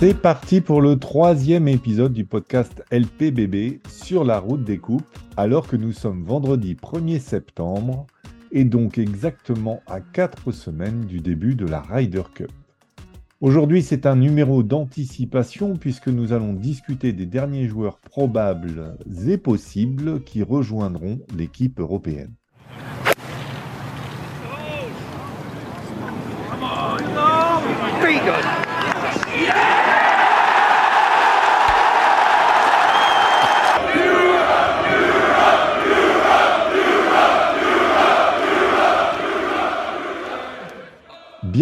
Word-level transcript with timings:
C'est 0.00 0.14
parti 0.14 0.62
pour 0.62 0.80
le 0.80 0.98
troisième 0.98 1.68
épisode 1.68 2.14
du 2.14 2.24
podcast 2.24 2.82
LPBB 2.90 3.86
sur 3.86 4.24
la 4.24 4.38
route 4.38 4.64
des 4.64 4.78
coupes, 4.78 5.04
alors 5.36 5.68
que 5.68 5.76
nous 5.76 5.92
sommes 5.92 6.24
vendredi 6.24 6.74
1er 6.74 7.18
septembre 7.18 8.06
et 8.50 8.64
donc 8.64 8.96
exactement 8.96 9.82
à 9.86 10.00
4 10.00 10.52
semaines 10.52 11.04
du 11.04 11.20
début 11.20 11.54
de 11.54 11.66
la 11.66 11.82
Ryder 11.82 12.22
Cup. 12.34 12.50
Aujourd'hui, 13.42 13.82
c'est 13.82 14.06
un 14.06 14.16
numéro 14.16 14.62
d'anticipation 14.62 15.76
puisque 15.76 16.08
nous 16.08 16.32
allons 16.32 16.54
discuter 16.54 17.12
des 17.12 17.26
derniers 17.26 17.68
joueurs 17.68 17.98
probables 17.98 18.96
et 19.28 19.36
possibles 19.36 20.24
qui 20.24 20.42
rejoindront 20.42 21.20
l'équipe 21.36 21.78
européenne. 21.78 22.32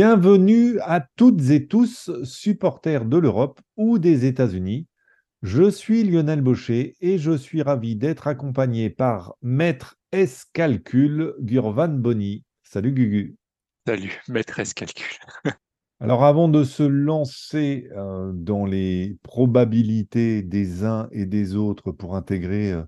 Bienvenue 0.01 0.79
à 0.83 1.01
toutes 1.01 1.51
et 1.51 1.67
tous, 1.67 2.13
supporters 2.23 3.05
de 3.05 3.17
l'Europe 3.17 3.61
ou 3.77 3.99
des 3.99 4.27
États-Unis. 4.27 4.87
Je 5.43 5.69
suis 5.69 6.05
Lionel 6.05 6.41
Baucher 6.41 6.95
et 7.01 7.19
je 7.19 7.37
suis 7.37 7.63
ravi 7.63 7.97
d'être 7.97 8.29
accompagné 8.29 8.91
par 8.91 9.35
Maître 9.43 9.97
S 10.13 10.47
Calcul, 10.53 11.35
Gurvan 11.41 11.89
Bonny. 11.89 12.45
Salut 12.63 12.93
Gugu. 12.93 13.35
Salut, 13.89 14.23
Maître 14.29 14.61
S 14.61 14.73
Calcul. 14.73 15.19
Alors 16.01 16.25
avant 16.25 16.49
de 16.49 16.63
se 16.63 16.85
lancer 16.85 17.89
euh, 17.97 18.31
dans 18.33 18.67
les 18.67 19.19
probabilités 19.25 20.43
des 20.43 20.85
uns 20.85 21.09
et 21.11 21.27
des 21.27 21.57
autres 21.57 21.91
pour 21.91 22.15
intégrer 22.15 22.71
euh, 22.71 22.85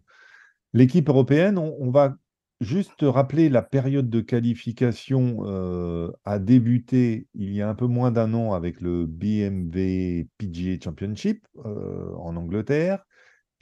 l'équipe 0.74 1.08
européenne, 1.08 1.58
on 1.58 1.90
va 1.90 2.14
Juste 2.60 3.00
rappeler, 3.00 3.48
la 3.48 3.62
période 3.62 4.10
de 4.10 4.20
qualification 4.20 5.38
euh, 5.46 6.12
a 6.26 6.38
débuté 6.38 7.26
il 7.32 7.54
y 7.54 7.62
a 7.62 7.68
un 7.70 7.74
peu 7.74 7.86
moins 7.86 8.10
d'un 8.10 8.34
an 8.34 8.52
avec 8.52 8.82
le 8.82 9.06
BMW 9.06 10.28
PGA 10.36 10.78
Championship 10.84 11.46
euh, 11.64 12.12
en 12.16 12.36
Angleterre 12.36 13.02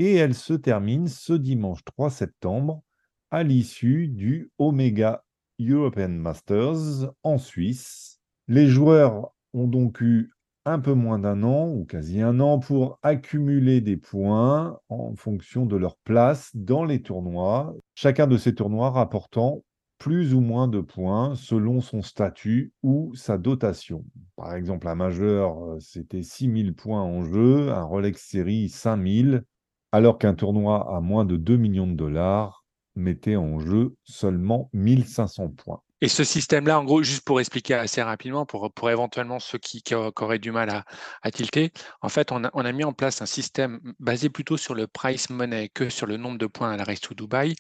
et 0.00 0.16
elle 0.16 0.34
se 0.34 0.54
termine 0.54 1.06
ce 1.06 1.32
dimanche 1.32 1.84
3 1.84 2.10
septembre 2.10 2.82
à 3.30 3.44
l'issue 3.44 4.08
du 4.08 4.50
Omega 4.58 5.24
European 5.60 6.08
Masters 6.08 7.12
en 7.22 7.38
Suisse. 7.38 8.20
Les 8.48 8.66
joueurs 8.66 9.32
ont 9.52 9.68
donc 9.68 10.00
eu 10.00 10.32
un 10.68 10.78
peu 10.78 10.92
moins 10.92 11.18
d'un 11.18 11.42
an 11.42 11.68
ou 11.68 11.84
quasi 11.84 12.20
un 12.20 12.40
an 12.40 12.58
pour 12.58 12.98
accumuler 13.02 13.80
des 13.80 13.96
points 13.96 14.78
en 14.88 15.14
fonction 15.16 15.64
de 15.66 15.76
leur 15.76 15.96
place 16.04 16.50
dans 16.54 16.84
les 16.84 17.02
tournois, 17.02 17.74
chacun 17.94 18.26
de 18.26 18.36
ces 18.36 18.54
tournois 18.54 18.90
rapportant 18.90 19.62
plus 19.98 20.34
ou 20.34 20.40
moins 20.40 20.68
de 20.68 20.80
points 20.80 21.34
selon 21.34 21.80
son 21.80 22.02
statut 22.02 22.72
ou 22.82 23.14
sa 23.14 23.38
dotation. 23.38 24.04
Par 24.36 24.54
exemple, 24.54 24.86
un 24.88 24.94
majeur, 24.94 25.64
euh, 25.64 25.80
c'était 25.80 26.22
6000 26.22 26.74
points 26.74 27.02
en 27.02 27.24
jeu, 27.24 27.70
un 27.70 27.82
Rolex 27.82 28.28
Series 28.28 28.68
5000, 28.68 29.42
alors 29.90 30.18
qu'un 30.18 30.34
tournoi 30.34 30.94
à 30.94 31.00
moins 31.00 31.24
de 31.24 31.36
2 31.36 31.56
millions 31.56 31.86
de 31.86 31.94
dollars 31.94 32.64
mettait 32.94 33.36
en 33.36 33.58
jeu 33.58 33.96
seulement 34.04 34.70
1500 34.72 35.48
points. 35.48 35.82
Et 36.00 36.08
ce 36.08 36.22
système-là, 36.22 36.78
en 36.78 36.84
gros, 36.84 37.02
juste 37.02 37.24
pour 37.24 37.40
expliquer 37.40 37.74
assez 37.74 38.02
rapidement, 38.02 38.46
pour, 38.46 38.72
pour 38.72 38.90
éventuellement 38.90 39.40
ceux 39.40 39.58
qui, 39.58 39.82
qui, 39.82 39.94
auraient 39.94 40.38
du 40.38 40.52
mal 40.52 40.84
à, 41.22 41.30
tilter, 41.30 41.72
en 42.02 42.08
fait, 42.08 42.30
on 42.30 42.44
a, 42.44 42.50
on 42.54 42.64
a, 42.64 42.72
mis 42.72 42.84
en 42.84 42.92
place 42.92 43.20
un 43.20 43.26
système 43.26 43.80
basé 43.98 44.28
plutôt 44.30 44.56
sur 44.56 44.74
le 44.74 44.86
price 44.86 45.28
money 45.28 45.68
que 45.68 45.88
sur 45.88 46.06
le 46.06 46.16
nombre 46.16 46.38
de 46.38 46.46
points 46.46 46.72
à 46.72 46.76
la 46.76 46.84
Race 46.84 47.00
to 47.00 47.14
Dubai 47.14 47.54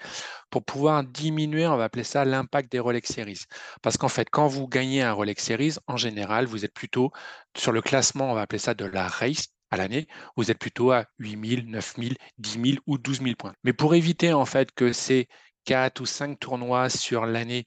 pour 0.50 0.64
pouvoir 0.64 1.02
diminuer, 1.04 1.66
on 1.66 1.76
va 1.76 1.84
appeler 1.84 2.04
ça 2.04 2.24
l'impact 2.24 2.70
des 2.70 2.78
Rolex 2.78 3.12
Series. 3.12 3.44
Parce 3.82 3.96
qu'en 3.96 4.08
fait, 4.08 4.28
quand 4.30 4.46
vous 4.46 4.68
gagnez 4.68 5.02
un 5.02 5.12
Rolex 5.12 5.42
Series, 5.42 5.74
en 5.86 5.96
général, 5.96 6.46
vous 6.46 6.64
êtes 6.64 6.74
plutôt 6.74 7.10
sur 7.56 7.72
le 7.72 7.82
classement, 7.82 8.30
on 8.30 8.34
va 8.34 8.42
appeler 8.42 8.58
ça 8.60 8.74
de 8.74 8.84
la 8.84 9.08
race, 9.08 9.48
à 9.70 9.76
l'année, 9.76 10.06
vous 10.36 10.50
êtes 10.50 10.58
plutôt 10.58 10.92
à 10.92 11.04
8 11.18 11.48
000, 11.48 11.62
9 11.66 11.94
000, 11.98 12.14
10 12.38 12.52
000 12.52 12.64
ou 12.86 12.98
12 12.98 13.20
000 13.20 13.34
points. 13.36 13.52
Mais 13.64 13.72
pour 13.72 13.94
éviter 13.94 14.32
en 14.32 14.46
fait 14.46 14.72
que 14.72 14.92
ces 14.92 15.28
4 15.64 16.00
ou 16.00 16.06
5 16.06 16.38
tournois 16.38 16.88
sur 16.88 17.26
l'année 17.26 17.66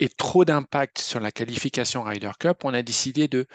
et 0.00 0.08
trop 0.08 0.44
d'impact 0.44 0.98
sur 0.98 1.20
la 1.20 1.32
qualification 1.32 2.02
Ryder 2.02 2.32
Cup, 2.38 2.64
on 2.64 2.74
a 2.74 2.82
décidé 2.82 3.28
de 3.28 3.46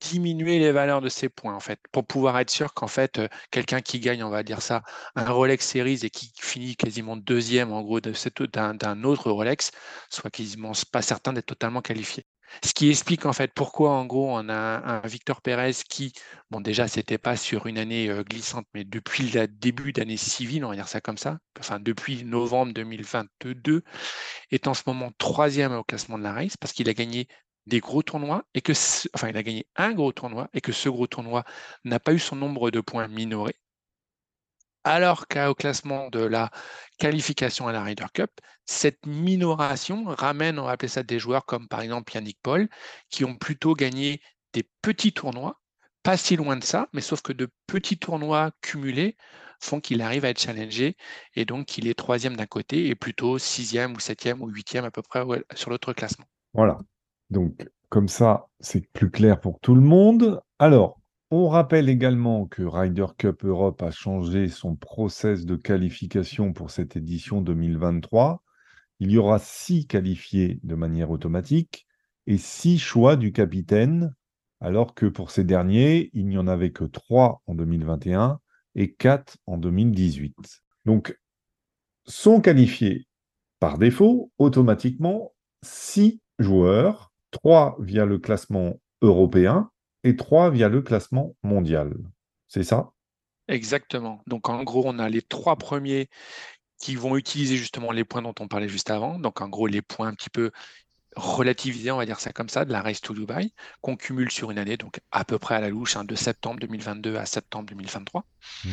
diminuer 0.00 0.58
les 0.58 0.72
valeurs 0.72 1.00
de 1.02 1.08
ces 1.08 1.28
points 1.28 1.54
en 1.54 1.60
fait 1.60 1.78
pour 1.92 2.06
pouvoir 2.06 2.38
être 2.38 2.50
sûr 2.50 2.72
qu'en 2.74 2.88
fait 2.88 3.18
euh, 3.18 3.28
quelqu'un 3.50 3.80
qui 3.82 4.00
gagne 4.00 4.24
on 4.24 4.30
va 4.30 4.42
dire 4.42 4.62
ça 4.62 4.82
un 5.14 5.30
Rolex 5.30 5.66
Series 5.66 6.00
et 6.02 6.10
qui 6.10 6.32
finit 6.40 6.74
quasiment 6.76 7.16
deuxième 7.16 7.72
en 7.72 7.82
gros 7.82 8.00
d'un 8.00 9.04
autre 9.04 9.30
Rolex 9.30 9.70
soit 10.08 10.30
quasiment 10.30 10.72
pas 10.90 11.02
certain 11.02 11.34
d'être 11.34 11.46
totalement 11.46 11.82
qualifié 11.82 12.24
ce 12.64 12.72
qui 12.72 12.90
explique 12.90 13.26
en 13.26 13.32
fait 13.32 13.52
pourquoi 13.54 13.90
en 13.92 14.06
gros 14.06 14.36
on 14.36 14.48
a 14.48 14.54
un, 14.54 15.06
Victor 15.06 15.40
Pérez 15.42 15.72
qui, 15.88 16.12
bon 16.50 16.60
déjà 16.60 16.88
c'était 16.88 17.18
pas 17.18 17.36
sur 17.36 17.66
une 17.66 17.78
année 17.78 18.08
euh, 18.08 18.22
glissante, 18.22 18.66
mais 18.74 18.84
depuis 18.84 19.28
le 19.30 19.46
début 19.46 19.92
d'année 19.92 20.16
civile, 20.16 20.64
on 20.64 20.70
va 20.70 20.74
dire 20.74 20.88
ça 20.88 21.00
comme 21.00 21.18
ça, 21.18 21.38
enfin 21.58 21.80
depuis 21.80 22.24
novembre 22.24 22.72
2022, 22.72 23.82
est 24.50 24.66
en 24.66 24.74
ce 24.74 24.82
moment 24.86 25.10
troisième 25.18 25.72
au 25.72 25.84
classement 25.84 26.18
de 26.18 26.24
la 26.24 26.32
race 26.32 26.56
parce 26.56 26.72
qu'il 26.72 26.88
a 26.88 26.94
gagné 26.94 27.28
des 27.66 27.80
gros 27.80 28.02
tournois 28.02 28.44
et 28.54 28.60
que, 28.62 28.72
enfin 29.14 29.28
il 29.28 29.36
a 29.36 29.42
gagné 29.42 29.66
un 29.76 29.92
gros 29.92 30.12
tournoi 30.12 30.48
et 30.54 30.60
que 30.60 30.72
ce 30.72 30.88
gros 30.88 31.06
tournoi 31.06 31.44
n'a 31.84 32.00
pas 32.00 32.12
eu 32.12 32.18
son 32.18 32.36
nombre 32.36 32.70
de 32.70 32.80
points 32.80 33.08
minoré 33.08 33.54
alors 34.84 35.26
qu'au 35.28 35.54
classement 35.54 36.08
de 36.10 36.20
la 36.20 36.50
qualification 36.98 37.68
à 37.68 37.72
la 37.72 37.82
Ryder 37.82 38.06
Cup, 38.12 38.30
cette 38.64 39.04
minoration 39.06 40.04
ramène, 40.04 40.58
on 40.58 40.64
va 40.64 40.72
appeler 40.72 40.88
ça 40.88 41.02
des 41.02 41.18
joueurs 41.18 41.44
comme 41.44 41.68
par 41.68 41.80
exemple 41.80 42.14
Yannick 42.14 42.38
Paul, 42.42 42.68
qui 43.08 43.24
ont 43.24 43.36
plutôt 43.36 43.74
gagné 43.74 44.22
des 44.52 44.68
petits 44.82 45.12
tournois, 45.12 45.60
pas 46.02 46.16
si 46.16 46.36
loin 46.36 46.56
de 46.56 46.64
ça, 46.64 46.88
mais 46.92 47.00
sauf 47.00 47.20
que 47.22 47.32
de 47.32 47.48
petits 47.66 47.98
tournois 47.98 48.52
cumulés 48.62 49.16
font 49.60 49.80
qu'il 49.80 50.00
arrive 50.00 50.24
à 50.24 50.30
être 50.30 50.40
challengé 50.40 50.96
et 51.34 51.44
donc 51.44 51.66
qu'il 51.66 51.86
est 51.86 51.94
troisième 51.94 52.36
d'un 52.36 52.46
côté 52.46 52.86
et 52.86 52.94
plutôt 52.94 53.38
sixième 53.38 53.94
ou 53.94 54.00
septième 54.00 54.40
ou 54.40 54.48
huitième 54.48 54.84
à 54.84 54.90
peu 54.90 55.02
près 55.02 55.22
sur 55.54 55.70
l'autre 55.70 55.92
classement. 55.92 56.24
Voilà. 56.54 56.78
Donc, 57.28 57.68
comme 57.90 58.08
ça, 58.08 58.46
c'est 58.60 58.90
plus 58.92 59.10
clair 59.10 59.40
pour 59.40 59.60
tout 59.60 59.74
le 59.74 59.80
monde. 59.80 60.40
Alors, 60.58 60.99
on 61.30 61.48
rappelle 61.48 61.88
également 61.88 62.46
que 62.46 62.62
Ryder 62.62 63.06
Cup 63.16 63.44
Europe 63.44 63.82
a 63.82 63.92
changé 63.92 64.48
son 64.48 64.74
process 64.74 65.44
de 65.44 65.54
qualification 65.54 66.52
pour 66.52 66.72
cette 66.72 66.96
édition 66.96 67.40
2023. 67.40 68.42
Il 68.98 69.12
y 69.12 69.18
aura 69.18 69.38
six 69.38 69.86
qualifiés 69.86 70.58
de 70.64 70.74
manière 70.74 71.10
automatique 71.10 71.86
et 72.26 72.36
six 72.36 72.78
choix 72.78 73.14
du 73.14 73.32
capitaine, 73.32 74.12
alors 74.60 74.94
que 74.94 75.06
pour 75.06 75.30
ces 75.30 75.44
derniers, 75.44 76.10
il 76.14 76.26
n'y 76.26 76.36
en 76.36 76.48
avait 76.48 76.72
que 76.72 76.84
trois 76.84 77.42
en 77.46 77.54
2021 77.54 78.40
et 78.74 78.92
quatre 78.92 79.38
en 79.46 79.56
2018. 79.56 80.34
Donc, 80.84 81.16
sont 82.06 82.40
qualifiés 82.40 83.06
par 83.60 83.78
défaut 83.78 84.32
automatiquement 84.38 85.32
six 85.62 86.20
joueurs, 86.40 87.12
trois 87.30 87.76
via 87.78 88.04
le 88.04 88.18
classement 88.18 88.80
européen 89.00 89.70
et 90.04 90.16
trois 90.16 90.50
via 90.50 90.68
le 90.68 90.82
classement 90.82 91.36
mondial. 91.42 91.94
C'est 92.48 92.64
ça? 92.64 92.90
Exactement. 93.48 94.22
Donc 94.26 94.48
en 94.48 94.62
gros, 94.62 94.82
on 94.86 94.98
a 94.98 95.08
les 95.08 95.22
trois 95.22 95.56
premiers 95.56 96.08
qui 96.78 96.96
vont 96.96 97.16
utiliser 97.16 97.56
justement 97.56 97.92
les 97.92 98.04
points 98.04 98.22
dont 98.22 98.34
on 98.40 98.48
parlait 98.48 98.68
juste 98.68 98.90
avant. 98.90 99.18
Donc 99.18 99.40
en 99.40 99.48
gros, 99.48 99.66
les 99.66 99.82
points 99.82 100.08
un 100.08 100.14
petit 100.14 100.30
peu 100.30 100.50
relativisés, 101.16 101.90
on 101.90 101.96
va 101.96 102.06
dire 102.06 102.20
ça 102.20 102.32
comme 102.32 102.48
ça, 102.48 102.64
de 102.64 102.72
la 102.72 102.82
Race 102.82 103.00
to 103.00 103.14
Dubai, 103.14 103.52
qu'on 103.80 103.96
cumule 103.96 104.30
sur 104.30 104.50
une 104.50 104.58
année, 104.58 104.76
donc 104.76 105.00
à 105.10 105.24
peu 105.24 105.38
près 105.38 105.56
à 105.56 105.60
la 105.60 105.68
louche, 105.68 105.96
hein, 105.96 106.04
de 106.04 106.14
septembre 106.14 106.60
2022 106.60 107.16
à 107.16 107.26
septembre 107.26 107.68
2023. 107.68 108.24
Mmh. 108.64 108.68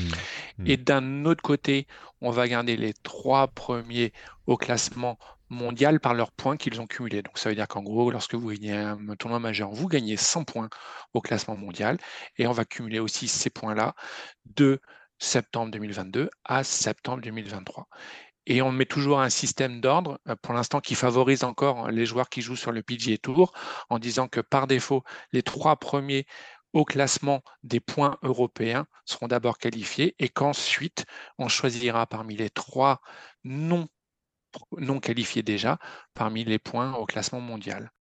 Et 0.65 0.77
mmh. 0.77 0.83
d'un 0.83 1.25
autre 1.25 1.41
côté, 1.41 1.88
on 2.21 2.30
va 2.30 2.47
garder 2.47 2.77
les 2.77 2.94
trois 2.94 3.47
premiers 3.47 4.13
au 4.45 4.56
classement 4.56 5.18
mondial 5.49 5.99
par 5.99 6.13
leurs 6.13 6.31
points 6.31 6.57
qu'ils 6.57 6.81
ont 6.81 6.88
cumulés. 6.88 7.21
Donc 7.21 7.38
ça 7.38 7.49
veut 7.49 7.55
dire 7.55 7.67
qu'en 7.67 7.83
gros, 7.83 8.11
lorsque 8.11 8.35
vous 8.35 8.49
gagnez 8.49 8.73
un 8.73 9.15
tournoi 9.17 9.39
majeur, 9.39 9.71
vous 9.71 9.88
gagnez 9.88 10.17
100 10.17 10.44
points 10.44 10.69
au 11.13 11.21
classement 11.21 11.55
mondial 11.57 11.97
et 12.38 12.47
on 12.47 12.51
va 12.51 12.65
cumuler 12.65 12.99
aussi 12.99 13.27
ces 13.27 13.49
points-là 13.49 13.95
de 14.45 14.79
septembre 15.19 15.71
2022 15.71 16.29
à 16.45 16.63
septembre 16.63 17.21
2023. 17.21 17.88
Et 18.49 18.61
on 18.61 18.71
met 18.71 18.85
toujours 18.85 19.19
un 19.19 19.29
système 19.29 19.81
d'ordre, 19.81 20.19
euh, 20.27 20.35
pour 20.41 20.53
l'instant, 20.53 20.79
qui 20.79 20.95
favorise 20.95 21.44
encore 21.44 21.91
les 21.91 22.05
joueurs 22.05 22.29
qui 22.29 22.41
jouent 22.41 22.55
sur 22.55 22.71
le 22.71 22.81
PGA 22.81 23.17
Tour, 23.17 23.51
en 23.89 23.99
disant 23.99 24.27
que 24.29 24.39
par 24.39 24.67
défaut, 24.67 25.03
les 25.33 25.44
trois 25.44 25.75
premiers 25.75 26.25
au 26.73 26.85
classement 26.85 27.41
des 27.63 27.79
points 27.79 28.17
européens 28.23 28.88
seront 29.05 29.27
d'abord 29.27 29.57
qualifiés 29.57 30.15
et 30.19 30.29
qu'ensuite, 30.29 31.05
on 31.38 31.49
choisira 31.49 32.05
parmi 32.07 32.38
les 32.38 32.49
trois 32.49 33.01
non 33.44 33.88
non 34.77 34.99
qualifiés 34.99 35.44
déjà 35.44 35.77
parmi 36.13 36.44
les 36.44 36.59
points 36.59 36.94
au 36.95 37.05
classement 37.05 37.41
mondial. 37.41 37.91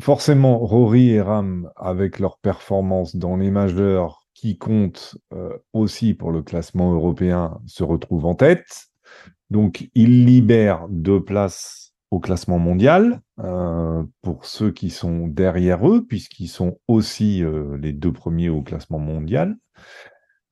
Forcément, 0.00 0.58
Rory 0.58 1.10
et 1.10 1.20
Ram, 1.20 1.70
avec 1.76 2.18
leur 2.18 2.38
performance 2.38 3.14
dans 3.14 3.36
les 3.36 3.50
majeurs, 3.52 4.26
qui 4.34 4.58
compte 4.58 5.16
euh, 5.32 5.56
aussi 5.72 6.14
pour 6.14 6.32
le 6.32 6.42
classement 6.42 6.92
européen, 6.92 7.60
se 7.66 7.84
retrouve 7.84 8.26
en 8.26 8.34
tête. 8.34 8.88
Donc, 9.50 9.88
il 9.94 10.26
libère 10.26 10.86
deux 10.90 11.22
places 11.22 11.94
au 12.10 12.18
classement 12.18 12.58
mondial 12.58 13.20
euh, 13.38 14.02
pour 14.22 14.46
ceux 14.46 14.72
qui 14.72 14.90
sont 14.90 15.28
derrière 15.28 15.88
eux, 15.88 16.04
puisqu'ils 16.04 16.48
sont 16.48 16.78
aussi 16.88 17.44
euh, 17.44 17.76
les 17.78 17.92
deux 17.92 18.12
premiers 18.12 18.48
au 18.48 18.62
classement 18.62 18.98
mondial. 18.98 19.56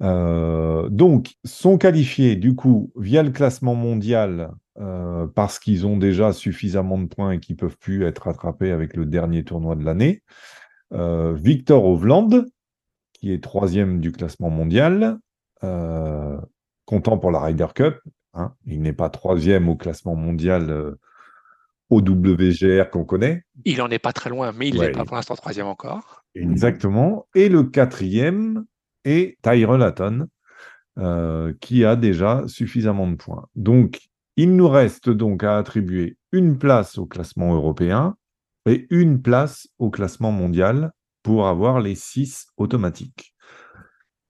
donc, 0.00 1.34
sont 1.44 1.78
qualifiés 1.78 2.36
du 2.36 2.54
coup 2.54 2.92
via 2.96 3.22
le 3.22 3.30
classement 3.30 3.74
mondial 3.74 4.52
parce 4.76 5.58
qu'ils 5.58 5.86
ont 5.86 5.96
déjà 5.96 6.32
suffisamment 6.32 6.98
de 6.98 7.06
points 7.06 7.32
et 7.32 7.40
qu'ils 7.40 7.56
peuvent 7.56 7.76
plus 7.78 8.04
être 8.04 8.24
rattrapés 8.24 8.70
avec 8.70 8.96
le 8.96 9.06
dernier 9.06 9.44
tournoi 9.44 9.76
de 9.76 9.84
l'année. 9.84 10.22
Victor 10.90 11.84
Hovland, 11.84 12.46
qui 13.12 13.32
est 13.32 13.42
troisième 13.42 14.00
du 14.00 14.10
classement 14.10 14.50
mondial, 14.50 15.18
euh, 15.62 16.36
comptant 16.86 17.18
pour 17.18 17.30
la 17.30 17.40
Ryder 17.40 17.68
Cup. 17.74 18.00
Hein. 18.34 18.52
Il 18.66 18.82
n'est 18.82 18.92
pas 18.92 19.10
troisième 19.10 19.68
au 19.68 19.76
classement 19.76 20.16
mondial 20.16 20.70
euh, 20.70 20.98
au 21.88 22.00
WGR 22.00 22.90
qu'on 22.90 23.04
connaît. 23.04 23.44
Il 23.64 23.78
n'en 23.78 23.88
est 23.90 24.00
pas 24.00 24.12
très 24.12 24.28
loin, 24.28 24.52
mais 24.52 24.68
il 24.68 24.80
n'est 24.80 24.90
pas 24.90 25.04
pour 25.04 25.14
l'instant 25.14 25.36
troisième 25.36 25.66
encore. 25.66 26.24
Exactement. 26.34 27.28
Et 27.36 27.48
le 27.48 27.62
quatrième 27.62 28.64
est 29.04 29.38
Tyrell 29.42 29.82
Hatton, 29.82 30.26
euh, 30.98 31.54
qui 31.60 31.84
a 31.84 31.94
déjà 31.94 32.42
suffisamment 32.48 33.06
de 33.06 33.14
points. 33.14 33.46
Donc, 33.54 34.00
il 34.36 34.56
nous 34.56 34.68
reste 34.68 35.10
donc 35.10 35.44
à 35.44 35.58
attribuer 35.58 36.16
une 36.32 36.58
place 36.58 36.98
au 36.98 37.06
classement 37.06 37.54
européen 37.54 38.16
et 38.66 38.86
une 38.90 39.20
place 39.20 39.68
au 39.78 39.90
classement 39.90 40.32
mondial 40.32 40.92
pour 41.22 41.46
avoir 41.46 41.80
les 41.80 41.94
six 41.94 42.46
automatiques. 42.56 43.34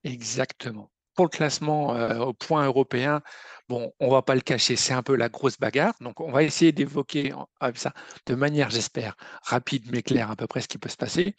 Exactement. 0.04 0.90
Pour 1.14 1.26
le 1.26 1.31
classement 1.31 1.94
euh, 1.94 2.19
au 2.19 2.32
point 2.32 2.64
européen, 2.64 3.20
bon, 3.69 3.93
on 4.00 4.10
va 4.10 4.22
pas 4.22 4.34
le 4.34 4.40
cacher, 4.40 4.76
c'est 4.76 4.94
un 4.94 5.02
peu 5.02 5.14
la 5.14 5.28
grosse 5.28 5.58
bagarre. 5.58 5.94
Donc, 6.00 6.20
on 6.20 6.32
va 6.32 6.43
essayer 6.43 6.72
d'évoquer 6.72 7.34
ça 7.75 7.93
de 8.26 8.34
manière, 8.34 8.70
j'espère, 8.70 9.14
rapide 9.43 9.84
mais 9.93 10.02
claire 10.02 10.31
à 10.31 10.37
peu 10.37 10.46
près 10.46 10.62
ce 10.62 10.69
qui 10.69 10.78
peut 10.78 10.88
se 10.88 10.96
passer. 10.96 11.37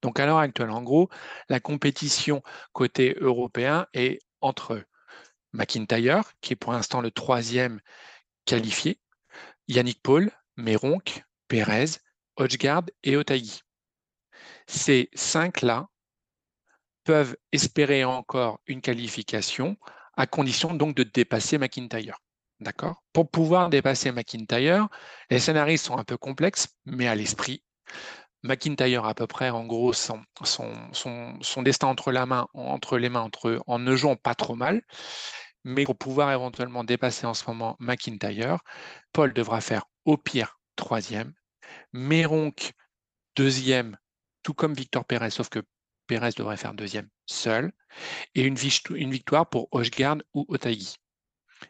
Donc, 0.00 0.20
à 0.20 0.26
l'heure 0.26 0.38
actuelle, 0.38 0.70
en 0.70 0.82
gros, 0.82 1.08
la 1.48 1.58
compétition 1.58 2.40
côté 2.72 3.16
européen 3.20 3.86
est 3.94 4.20
entre 4.40 4.84
McIntyre, 5.52 6.22
qui 6.40 6.52
est 6.52 6.56
pour 6.56 6.72
l'instant 6.72 7.00
le 7.00 7.10
troisième 7.10 7.80
qualifié, 8.44 9.00
Yannick 9.68 10.02
Paul, 10.02 10.30
Méronc, 10.56 11.22
Pérez, 11.48 11.98
Hodgegard 12.36 12.84
et 13.02 13.16
Otagi 13.16 13.62
ces 14.66 15.10
cinq-là 15.14 15.88
peuvent 17.04 17.36
espérer 17.52 18.04
encore 18.04 18.60
une 18.66 18.80
qualification 18.80 19.76
à 20.16 20.26
condition 20.26 20.74
donc 20.74 20.96
de 20.96 21.04
dépasser 21.04 21.58
McIntyre. 21.58 22.18
D'accord? 22.58 23.02
Pour 23.12 23.30
pouvoir 23.30 23.68
dépasser 23.68 24.12
McIntyre, 24.12 24.88
les 25.30 25.38
scénarios 25.38 25.76
sont 25.76 25.98
un 25.98 26.04
peu 26.04 26.16
complexes, 26.16 26.68
mais 26.84 27.06
à 27.06 27.14
l'esprit. 27.14 27.62
McIntyre 28.46 29.04
à 29.04 29.14
peu 29.14 29.26
près 29.26 29.50
en 29.50 29.64
gros 29.64 29.92
son, 29.92 30.22
destin 31.62 31.88
entre, 31.88 32.12
la 32.12 32.26
main, 32.26 32.48
entre 32.54 32.98
les 32.98 33.08
mains 33.08 33.22
entre, 33.22 33.62
en 33.66 33.78
ne 33.78 33.96
jouant 33.96 34.16
pas 34.16 34.34
trop 34.34 34.54
mal. 34.54 34.82
Mais 35.64 35.84
pour 35.84 35.98
pouvoir 35.98 36.30
éventuellement 36.32 36.84
dépasser 36.84 37.26
en 37.26 37.34
ce 37.34 37.44
moment 37.48 37.76
McIntyre, 37.80 38.58
Paul 39.12 39.32
devra 39.32 39.60
faire 39.60 39.84
au 40.04 40.16
pire 40.16 40.60
troisième, 40.76 41.32
Méronc 41.92 42.54
deuxième 43.34 43.96
tout 44.46 44.54
comme 44.54 44.74
Victor 44.74 45.04
Pérez, 45.04 45.30
sauf 45.30 45.48
que 45.48 45.58
Pérez 46.06 46.30
devrait 46.36 46.56
faire 46.56 46.72
deuxième 46.72 47.08
seul, 47.26 47.72
et 48.36 48.42
une, 48.42 48.54
victoire 48.54 49.48
pour 49.48 49.66
Hochgard 49.72 50.18
ou 50.34 50.46
Otagi. 50.48 50.94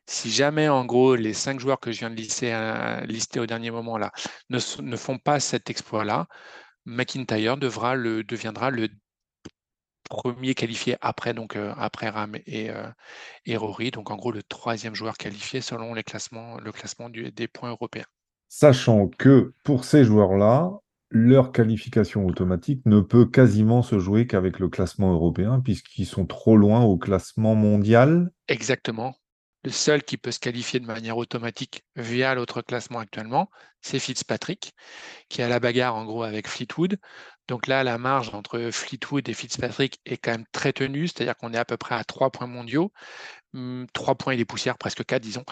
Si 0.05 0.31
jamais, 0.31 0.69
en 0.69 0.85
gros, 0.85 1.15
les 1.15 1.33
cinq 1.33 1.59
joueurs 1.59 1.81
que 1.81 1.91
je 1.91 2.01
viens 2.01 2.11
de 2.11 2.17
lister, 2.17 2.53
euh, 2.53 3.01
lister 3.07 3.41
au 3.41 3.47
dernier 3.47 3.71
moment 3.71 3.97
là 3.97 4.13
ne, 4.51 4.59
font 4.97 5.17
pas 5.17 5.41
cet 5.41 5.71
exploit-là, 5.71 6.27
McIntyre 6.87 7.57
devra 7.57 7.95
le, 7.95 8.25
deviendra 8.25 8.71
le 8.71 8.89
premier 10.09 10.55
qualifié 10.55 10.97
après, 11.01 11.35
donc, 11.35 11.57
euh, 11.57 11.73
après 11.77 12.09
Ram 12.09 12.37
et, 12.47 12.71
euh, 12.71 12.89
et, 13.45 13.57
Rory, 13.57 13.91
donc 13.91 14.11
en 14.11 14.17
gros 14.17 14.33
le 14.33 14.43
troisième 14.43 14.95
joueur 14.95 15.19
qualifié 15.19 15.61
selon 15.61 15.95
les 15.95 16.05
classements, 16.05 16.59
le 16.59 16.73
classement 16.73 17.11
des 17.11 17.49
points 17.49 17.71
européens. 17.71 18.07
Sachant 18.49 19.09
que 19.09 19.53
pour 19.65 19.85
ces 19.85 20.05
joueurs-là, 20.05 20.71
leur 21.11 21.53
qualification 21.53 22.27
automatique 22.27 22.83
ne 22.87 23.01
peut 23.01 23.27
quasiment 23.27 23.83
se 23.83 23.99
jouer 23.99 24.27
qu'avec 24.27 24.59
le 24.59 24.69
classement 24.69 25.13
européen, 25.13 25.61
puisqu'ils 25.61 26.07
sont 26.07 26.27
trop 26.27 26.57
loin 26.57 26.83
au 26.83 26.97
classement 26.97 27.55
mondial. 27.55 28.31
Exactement. 28.49 29.17
Le 29.67 29.73
seul 29.73 30.05
qui 30.05 30.17
peut 30.17 30.31
se 30.31 30.39
qualifier 30.39 30.79
de 30.79 30.87
manière 30.87 31.17
automatique 31.17 31.83
via 31.97 32.37
l'autre 32.37 32.63
classement 32.63 33.01
actuellement, 33.01 33.51
c'est 33.81 33.99
Fitzpatrick, 33.99 34.73
qui 35.29 35.43
a 35.43 35.49
la 35.49 35.59
bagarre 35.59 35.97
en 35.97 36.05
gros 36.05 36.23
avec 36.23 36.47
Fleetwood. 36.47 37.01
Donc 37.49 37.67
là, 37.67 37.83
la 37.83 37.99
marge 37.99 38.33
entre 38.33 38.71
Fleetwood 38.71 39.29
et 39.29 39.35
Fitzpatrick 39.35 39.99
est 40.05 40.19
quand 40.19 40.31
même 40.31 40.47
très 40.53 40.73
tenue, 40.73 41.09
c'est-à-dire 41.09 41.35
qu'on 41.37 41.53
est 41.53 41.59
à 41.59 41.65
peu 41.65 41.77
près 41.77 41.97
à 41.97 42.05
trois 42.05 42.31
points 42.31 42.47
mondiaux, 42.47 42.93
hum, 43.55 43.89
trois 43.93 44.15
points 44.15 44.35
et 44.35 44.37
des 44.37 44.45
poussières, 44.45 44.79
presque 44.79 45.05
quatre, 45.05 45.23
disons, 45.23 45.45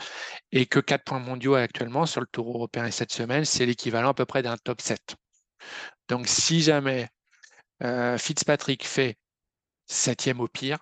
et 0.52 0.66
que 0.66 0.78
quatre 0.78 1.02
points 1.02 1.18
mondiaux 1.18 1.56
actuellement 1.56 2.06
sur 2.06 2.20
le 2.20 2.28
Tour 2.28 2.54
européen 2.54 2.88
cette 2.92 3.12
semaine, 3.12 3.44
c'est 3.44 3.66
l'équivalent 3.66 4.10
à 4.10 4.14
peu 4.14 4.26
près 4.26 4.42
d'un 4.42 4.56
top 4.58 4.80
7. 4.80 5.16
Donc, 6.08 6.28
si 6.28 6.62
jamais 6.62 7.08
euh, 7.82 8.16
Fitzpatrick 8.16 8.86
fait 8.86 9.18
septième 9.86 10.38
au 10.40 10.46
pire, 10.46 10.78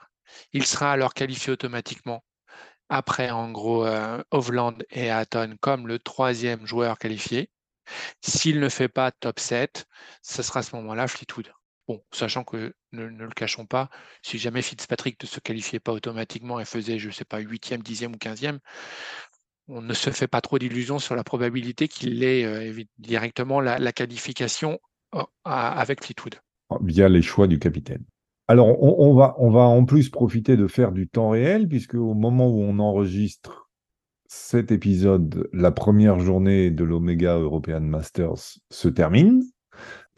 il 0.52 0.66
sera 0.66 0.92
alors 0.92 1.14
qualifié 1.14 1.50
automatiquement 1.54 2.22
après, 2.92 3.30
en 3.30 3.50
gros, 3.50 3.86
euh, 3.86 4.22
Hovland 4.32 4.74
et 4.90 5.10
Hatton 5.10 5.56
comme 5.62 5.88
le 5.88 5.98
troisième 5.98 6.66
joueur 6.66 6.98
qualifié. 6.98 7.48
S'il 8.20 8.60
ne 8.60 8.68
fait 8.68 8.88
pas 8.88 9.10
top 9.10 9.40
7, 9.40 9.86
ce 10.20 10.42
sera 10.42 10.60
à 10.60 10.62
ce 10.62 10.76
moment-là 10.76 11.08
Fleetwood. 11.08 11.50
Bon, 11.88 12.04
sachant 12.12 12.44
que, 12.44 12.74
ne, 12.92 13.06
le 13.06 13.30
cachons 13.30 13.64
pas, 13.64 13.88
si 14.22 14.38
jamais 14.38 14.60
Fitzpatrick 14.60 15.20
ne 15.22 15.26
se 15.26 15.40
qualifiait 15.40 15.80
pas 15.80 15.92
automatiquement 15.92 16.60
et 16.60 16.66
faisait, 16.66 16.98
je 16.98 17.08
ne 17.08 17.12
sais 17.12 17.24
pas, 17.24 17.38
huitième, 17.38 17.82
dixième 17.82 18.12
ou 18.14 18.18
quinzième, 18.18 18.60
on 19.68 19.80
ne 19.80 19.94
se 19.94 20.10
fait 20.10 20.28
pas 20.28 20.42
trop 20.42 20.58
d'illusions 20.58 20.98
sur 20.98 21.16
la 21.16 21.24
probabilité 21.24 21.88
qu'il 21.88 22.22
ait 22.22 22.44
euh, 22.44 22.84
directement 22.98 23.62
la, 23.62 23.92
qualification 23.92 24.78
euh, 25.14 25.22
avec 25.44 26.04
Fleetwood. 26.04 26.34
Via 26.82 27.08
les 27.08 27.22
choix 27.22 27.46
du 27.46 27.58
capitaine. 27.58 28.04
Alors, 28.52 28.82
on, 28.82 29.14
va, 29.14 29.62
en 29.62 29.86
plus 29.86 30.10
profiter 30.10 30.58
de 30.58 30.66
faire 30.66 30.92
du 30.92 31.08
temps 31.08 31.30
réel, 31.30 31.66
puisque 31.66 31.94
au 31.94 32.12
moment 32.12 32.50
où 32.50 32.60
on 32.60 32.80
enregistre 32.80 33.70
cet 34.26 34.70
épisode, 34.70 35.48
la 35.54 35.70
première 35.70 36.18
journée 36.18 36.70
de 36.70 36.84
l'Omega 36.84 37.38
European 37.38 37.80
Masters 37.80 38.58
se 38.68 38.88
termine, 38.88 39.42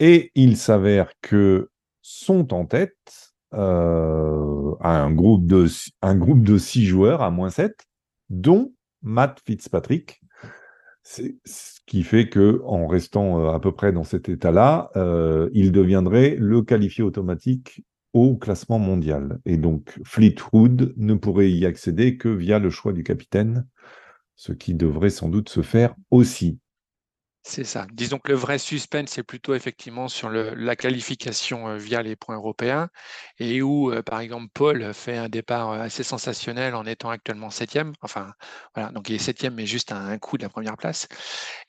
et 0.01 0.33
il 0.35 0.57
s'avère 0.57 1.13
que 1.21 1.69
sont 2.01 2.53
en 2.53 2.65
tête 2.65 3.31
euh, 3.53 4.75
un, 4.81 5.13
groupe 5.13 5.47
de, 5.47 5.67
un 6.01 6.57
six 6.57 6.85
joueurs 6.85 7.21
à 7.21 7.31
moins 7.31 7.49
7, 7.49 7.85
dont 8.29 8.73
Matt 9.01 9.39
Fitzpatrick. 9.45 10.19
Ce 11.03 11.21
qui 11.85 12.03
fait 12.03 12.27
que, 12.27 12.61
en 12.65 12.85
restant 12.87 13.39
euh, 13.39 13.53
à 13.53 13.61
peu 13.61 13.71
près 13.71 13.93
dans 13.93 14.03
cet 14.03 14.27
état-là, 14.27 14.89
euh, 14.97 15.49
il 15.53 15.71
deviendrait 15.71 16.35
le 16.37 16.63
qualifié 16.63 17.01
automatique 17.01 17.85
au 18.15 18.37
classement 18.37 18.79
mondial. 18.79 19.39
Et 19.45 19.57
donc, 19.57 19.99
Fleetwood 20.05 20.93
ne 20.95 21.15
pourrait 21.15 21.51
y 21.51 21.65
accéder 21.65 22.17
que 22.17 22.29
via 22.29 22.59
le 22.59 22.69
choix 22.69 22.93
du 22.93 23.03
capitaine, 23.03 23.67
ce 24.35 24.53
qui 24.53 24.73
devrait 24.73 25.09
sans 25.09 25.27
doute 25.27 25.49
se 25.49 25.61
faire 25.61 25.93
aussi. 26.11 26.57
C'est 27.47 27.63
ça. 27.63 27.85
Disons 27.93 28.17
que 28.17 28.31
le 28.31 28.35
vrai 28.37 28.57
suspense, 28.57 29.11
c'est 29.11 29.21
plutôt 29.21 29.53
effectivement 29.53 30.07
sur 30.07 30.29
la 30.31 30.75
qualification 30.75 31.67
euh, 31.67 31.77
via 31.77 32.01
les 32.01 32.15
points 32.15 32.35
européens 32.35 32.89
et 33.37 33.61
où, 33.61 33.91
euh, 33.91 34.01
par 34.01 34.19
exemple, 34.19 34.47
Paul 34.51 34.91
fait 34.95 35.15
un 35.17 35.29
départ 35.29 35.69
euh, 35.71 35.79
assez 35.81 36.01
sensationnel 36.01 36.73
en 36.73 36.85
étant 36.87 37.11
actuellement 37.11 37.51
septième. 37.51 37.93
Enfin, 38.01 38.33
voilà, 38.73 38.89
donc 38.91 39.09
il 39.09 39.15
est 39.15 39.19
septième, 39.19 39.53
mais 39.53 39.67
juste 39.67 39.91
à 39.91 39.97
un 39.97 40.17
coup 40.17 40.39
de 40.39 40.43
la 40.43 40.49
première 40.49 40.75
place. 40.75 41.07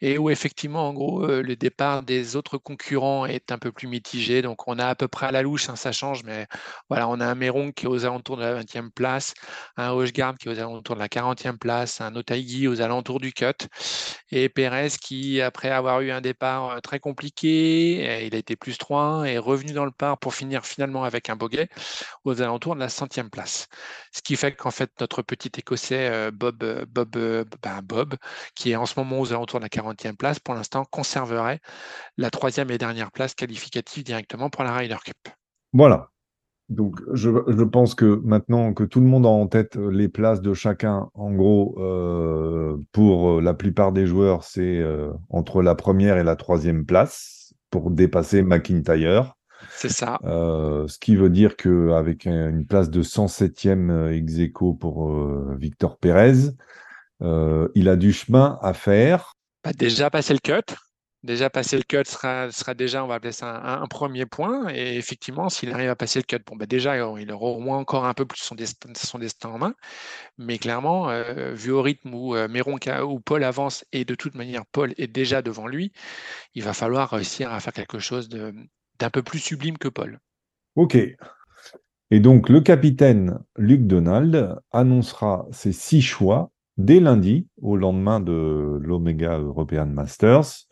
Et 0.00 0.16
où, 0.18 0.30
effectivement, 0.30 0.88
en 0.88 0.94
gros, 0.94 1.26
le 1.26 1.56
départ 1.56 2.02
des 2.02 2.36
autres 2.36 2.56
concurrents 2.58 3.26
est 3.26 3.52
un 3.52 3.58
peu 3.58 3.70
plus 3.70 3.86
mitigé. 3.88 4.40
Donc, 4.42 4.66
on 4.68 4.78
a 4.78 4.86
à 4.86 4.94
peu 4.94 5.08
près 5.08 5.26
à 5.26 5.32
la 5.32 5.42
louche, 5.42 5.68
hein, 5.68 5.76
ça 5.76 5.92
change, 5.92 6.24
mais 6.24 6.46
voilà, 6.88 7.06
on 7.08 7.20
a 7.20 7.26
un 7.26 7.34
Méron 7.34 7.70
qui 7.72 7.84
est 7.84 7.88
aux 7.88 8.04
alentours 8.06 8.36
de 8.38 8.42
la 8.42 8.54
20e 8.54 8.90
place, 8.90 9.34
un 9.76 9.90
Hochgard 9.92 10.36
qui 10.38 10.48
est 10.48 10.52
aux 10.52 10.58
alentours 10.58 10.94
de 10.96 11.00
la 11.00 11.08
40e 11.08 11.58
place, 11.58 12.00
un 12.00 12.14
Otaigi 12.16 12.66
aux 12.68 12.80
alentours 12.80 13.20
du 13.20 13.32
cut, 13.34 13.66
et 14.30 14.48
Pérez 14.48 14.88
qui, 15.00 15.40
après 15.40 15.65
avoir 15.70 16.00
eu 16.00 16.10
un 16.10 16.20
départ 16.20 16.80
très 16.82 17.00
compliqué, 17.00 18.26
il 18.26 18.34
a 18.34 18.38
été 18.38 18.56
plus 18.56 18.78
3 18.78 19.24
et 19.26 19.38
revenu 19.38 19.72
dans 19.72 19.84
le 19.84 19.90
parc 19.90 20.20
pour 20.20 20.34
finir 20.34 20.66
finalement 20.66 21.04
avec 21.04 21.30
un 21.30 21.36
bogey 21.36 21.68
aux 22.24 22.42
alentours 22.42 22.74
de 22.74 22.80
la 22.80 22.88
centième 22.88 23.30
place. 23.30 23.68
Ce 24.12 24.22
qui 24.22 24.36
fait 24.36 24.52
qu'en 24.52 24.70
fait, 24.70 24.90
notre 25.00 25.22
petit 25.22 25.50
Écossais 25.56 26.30
Bob, 26.32 26.64
Bob, 26.88 27.10
ben 27.10 27.80
Bob, 27.82 28.16
qui 28.54 28.72
est 28.72 28.76
en 28.76 28.86
ce 28.86 28.98
moment 28.98 29.20
aux 29.20 29.32
alentours 29.32 29.60
de 29.60 29.64
la 29.64 29.68
40e 29.68 30.16
place, 30.16 30.38
pour 30.38 30.54
l'instant 30.54 30.84
conserverait 30.84 31.60
la 32.16 32.30
troisième 32.30 32.70
et 32.70 32.78
dernière 32.78 33.12
place 33.12 33.34
qualificative 33.34 34.04
directement 34.04 34.50
pour 34.50 34.64
la 34.64 34.72
Ryder 34.72 34.96
Cup. 35.04 35.28
Voilà. 35.72 36.08
Donc, 36.68 37.00
je, 37.12 37.30
je 37.46 37.62
pense 37.62 37.94
que 37.94 38.20
maintenant 38.24 38.74
que 38.74 38.82
tout 38.82 39.00
le 39.00 39.06
monde 39.06 39.24
a 39.24 39.28
en 39.28 39.46
tête 39.46 39.76
les 39.76 40.08
places 40.08 40.40
de 40.40 40.52
chacun, 40.52 41.08
en 41.14 41.32
gros, 41.32 41.76
euh, 41.78 42.76
pour 42.90 43.40
la 43.40 43.54
plupart 43.54 43.92
des 43.92 44.06
joueurs, 44.06 44.42
c'est 44.42 44.78
euh, 44.80 45.12
entre 45.30 45.62
la 45.62 45.76
première 45.76 46.18
et 46.18 46.24
la 46.24 46.34
troisième 46.34 46.84
place 46.84 47.54
pour 47.70 47.90
dépasser 47.92 48.42
McIntyre. 48.42 49.34
C'est 49.70 49.90
ça. 49.90 50.18
Euh, 50.24 50.88
ce 50.88 50.98
qui 50.98 51.14
veut 51.14 51.30
dire 51.30 51.56
qu'avec 51.56 52.26
une 52.26 52.66
place 52.66 52.90
de 52.90 53.02
107e 53.02 54.10
ex 54.10 54.38
aequo 54.38 54.74
pour 54.74 55.14
Victor 55.56 55.98
Pérez, 55.98 56.50
il 57.20 57.88
a 57.88 57.96
du 57.96 58.12
chemin 58.12 58.58
à 58.60 58.72
faire. 58.72 59.34
Bah, 59.62 59.72
déjà 59.72 60.10
passé 60.10 60.32
le 60.32 60.40
cut. 60.40 60.74
Déjà 61.22 61.50
passer 61.50 61.76
le 61.76 61.82
cut 61.82 62.04
sera, 62.04 62.74
déjà, 62.74 63.02
on 63.02 63.08
va 63.08 63.14
appeler 63.14 63.32
ça 63.32 63.80
un, 63.80 63.86
premier 63.86 64.26
point. 64.26 64.68
Et 64.72 64.96
effectivement, 64.96 65.48
s'il 65.48 65.72
arrive 65.72 65.90
à 65.90 65.96
passer 65.96 66.20
le 66.20 66.24
cut, 66.24 66.42
bon, 66.46 66.56
bah 66.56 66.66
déjà, 66.66 66.96
il 66.96 67.32
aura 67.32 67.50
encore 67.76 68.04
un 68.04 68.14
peu 68.14 68.26
plus 68.26 68.40
son 68.40 68.54
destin, 68.54 69.48
en 69.48 69.58
main. 69.58 69.74
Mais 70.38 70.58
clairement, 70.58 71.10
euh, 71.10 71.52
vu 71.54 71.72
au 71.72 71.82
rythme 71.82 72.14
où 72.14 72.36
euh, 72.36 73.02
ou 73.02 73.20
Paul 73.20 73.44
avance, 73.44 73.84
et 73.92 74.04
de 74.04 74.14
toute 74.14 74.34
manière, 74.34 74.64
Paul 74.66 74.94
est 74.98 75.08
déjà 75.08 75.42
devant 75.42 75.66
lui, 75.66 75.92
il 76.54 76.62
va 76.62 76.72
falloir 76.72 77.10
réussir 77.10 77.52
à 77.52 77.60
faire 77.60 77.72
quelque 77.72 77.98
chose 77.98 78.28
d'un 78.28 79.10
peu 79.10 79.22
plus 79.22 79.40
sublime 79.40 79.78
que 79.78 79.88
Paul. 79.88 80.20
OK. 80.76 80.96
Et 82.10 82.20
donc, 82.20 82.48
le 82.48 82.60
capitaine 82.60 83.40
Luc 83.56 83.86
Donald 83.86 84.60
annoncera 84.70 85.46
ses 85.50 85.72
six 85.72 86.02
choix 86.02 86.52
dès 86.76 87.00
lundi, 87.00 87.48
au 87.60 87.76
lendemain 87.76 88.20
de 88.20 88.78
l'Omega 88.82 89.38
European 89.38 89.86
Masters. 89.86 90.66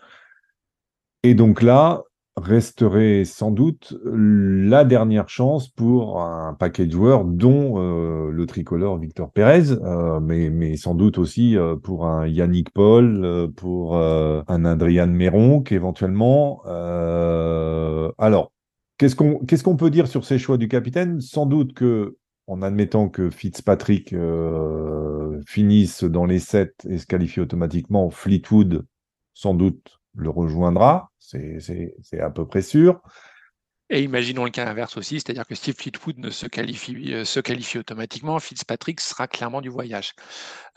Et 1.24 1.32
donc 1.32 1.62
là, 1.62 2.02
resterait 2.36 3.24
sans 3.24 3.50
doute 3.50 3.96
la 4.04 4.84
dernière 4.84 5.30
chance 5.30 5.70
pour 5.70 6.20
un 6.20 6.52
paquet 6.52 6.84
de 6.84 6.92
joueurs, 6.92 7.24
dont 7.24 7.78
euh, 7.78 8.30
le 8.30 8.44
tricolore 8.44 8.98
Victor 8.98 9.32
Pérez, 9.32 9.70
euh, 9.70 10.20
mais, 10.20 10.76
sans 10.76 10.94
doute 10.94 11.16
aussi 11.16 11.56
euh, 11.56 11.76
pour 11.76 12.04
un 12.04 12.26
Yannick 12.28 12.68
Paul, 12.74 13.50
pour 13.56 13.96
un 13.96 14.64
Adrian 14.66 15.06
Méron, 15.06 15.64
éventuellement. 15.70 16.62
alors, 18.18 18.52
qu'est-ce 18.98 19.14
qu'on 19.62 19.76
peut 19.76 19.90
dire 19.90 20.06
sur 20.06 20.26
ces 20.26 20.38
choix 20.38 20.58
du 20.58 20.68
capitaine? 20.68 21.22
Sans 21.22 21.46
doute 21.46 21.72
que, 21.72 22.18
en 22.46 22.60
admettant 22.60 23.08
que 23.08 23.30
Fitzpatrick 23.30 24.14
finisse 25.46 26.04
dans 26.04 26.26
les 26.26 26.38
sept 26.38 26.86
et 26.86 26.98
se 26.98 27.06
qualifie 27.06 27.40
automatiquement, 27.40 28.10
Fleetwood, 28.10 28.84
sans 29.32 29.54
doute, 29.54 30.03
le 30.14 30.30
rejoindra, 30.30 31.10
c'est 31.18 32.20
à 32.20 32.30
peu 32.30 32.46
près 32.46 32.62
sûr. 32.62 33.00
Et 33.90 34.02
imaginons 34.02 34.44
le 34.44 34.50
cas 34.50 34.66
inverse 34.66 34.96
aussi, 34.96 35.16
c'est-à-dire 35.20 35.46
que 35.46 35.54
Steve 35.54 35.74
Fleetwood 35.76 36.18
ne 36.18 36.30
se 36.30 36.46
qualifie, 36.46 37.12
euh, 37.12 37.78
automatiquement, 37.78 38.38
Fitzpatrick 38.40 38.98
sera 38.98 39.28
clairement 39.28 39.60
du 39.60 39.68
voyage. 39.68 40.14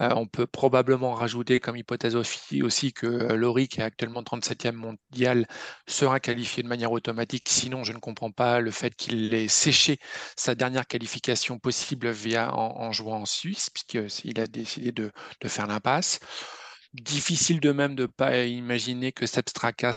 Euh, 0.02 0.10
on 0.16 0.28
peut 0.28 0.46
probablement 0.46 1.14
rajouter 1.14 1.62
comme 1.62 1.78
hypothèse 1.78 2.18
aussi, 2.18 2.92
que 2.92 3.08
euh, 3.08 3.36
Laurie, 3.38 3.70
qui 3.70 3.80
est 3.80 3.84
actuellement 3.84 4.24
37e 4.24 4.74
mondial, 4.74 5.48
sera 5.88 6.20
qualifié 6.20 6.64
de 6.64 6.68
manière 6.68 6.92
automatique. 6.92 7.48
Sinon, 7.48 7.86
je 7.86 7.94
ne 7.94 8.00
comprends 8.00 8.32
pas 8.32 8.60
le 8.60 8.72
fait 8.72 8.94
qu'il 8.94 9.34
ait 9.34 9.48
séché 9.48 10.00
sa 10.36 10.54
dernière 10.54 10.86
qualification 10.86 11.60
possible 11.60 12.10
via 12.10 12.54
en, 12.54 12.92
jouant 12.92 13.22
en 13.22 13.26
Suisse, 13.26 13.70
puisqu'il 13.70 14.40
a 14.40 14.48
décidé 14.48 14.92
de 14.92 15.12
faire 15.46 15.68
l'impasse. 15.68 16.20
Difficile 17.02 17.60
de 17.60 17.72
même 17.72 17.94
de 17.94 18.04
ne 18.04 18.08
pas 18.08 18.46
imaginer 18.46 19.12
que 19.12 19.28
Seb 19.28 19.46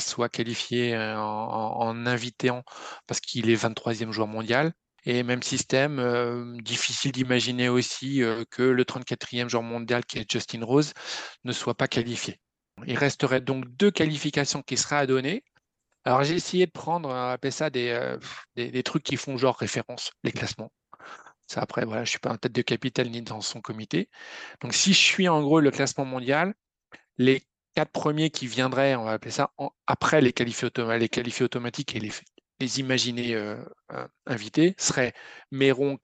soit 0.01 0.29
qualifié 0.29 0.95
euh, 0.95 1.19
en, 1.19 2.07
invitant 2.07 2.63
parce 3.07 3.21
qu'il 3.21 3.49
est 3.49 3.57
23e 3.57 4.13
joueur 4.13 4.29
mondial. 4.29 4.73
Et 5.07 5.23
même 5.23 5.43
système, 5.43 5.99
euh, 5.99 6.59
difficile 6.61 7.13
d'imaginer 7.13 7.71
aussi 7.71 8.23
euh, 8.23 8.45
que 8.51 8.63
le 8.63 8.85
34e 8.85 9.49
joueur 9.49 9.63
mondial 9.63 10.05
qui 10.05 10.19
est 10.19 10.31
Justin 10.31 10.63
Rose 10.63 10.93
ne 11.45 11.53
soit 11.53 11.75
pas 11.75 11.89
qualifié. 11.89 12.39
Il 12.87 12.99
resterait 12.99 13.41
donc 13.41 13.65
deux 13.77 13.91
qualifications 13.91 14.63
qui 14.63 14.77
seraient 14.77 14.97
à 14.97 15.07
donner. 15.07 15.43
Alors 16.05 16.23
j'ai 16.23 16.35
essayé 16.35 16.67
de 16.67 16.71
prendre, 16.71 17.11
appeler 17.11 17.51
ça 17.51 17.71
des, 17.71 18.17
des, 18.57 18.83
trucs 18.83 19.05
qui 19.05 19.17
font 19.17 19.39
genre 19.39 19.57
référence, 19.57 20.13
les 20.23 20.33
classements. 20.33 20.73
Ça 21.47 21.63
après, 21.63 21.85
voilà, 21.85 22.05
je 22.05 22.09
ne 22.09 22.11
suis 22.11 22.19
pas 22.19 22.31
un 22.31 22.37
tête 22.37 22.53
de 22.53 22.63
capital 22.63 23.09
ni 23.11 23.23
dans 23.23 23.41
son 23.41 23.61
comité. 23.61 24.09
Donc 24.61 24.75
si 24.75 24.93
je 24.93 24.99
suis 24.99 25.29
en 25.29 25.43
gros 25.43 25.61
le 25.61 25.71
classement 25.71 26.05
mondial, 26.05 26.55
les 27.21 27.43
quatre 27.75 27.93
premiers 27.93 28.31
qui 28.31 28.47
viendraient, 28.47 28.97
on 28.97 29.05
va 29.05 29.13
appeler 29.13 29.31
ça, 29.31 29.53
après 29.87 30.23
les 30.23 30.33
qualifiés, 30.33 30.65
automatiques 31.45 31.95
et 31.95 32.01
les, 32.01 32.81
imaginés 32.81 33.35
euh, 33.35 33.63
euh, 33.93 34.09
invités, 34.25 34.75
seraient 34.79 35.13
Méronc, 35.51 36.01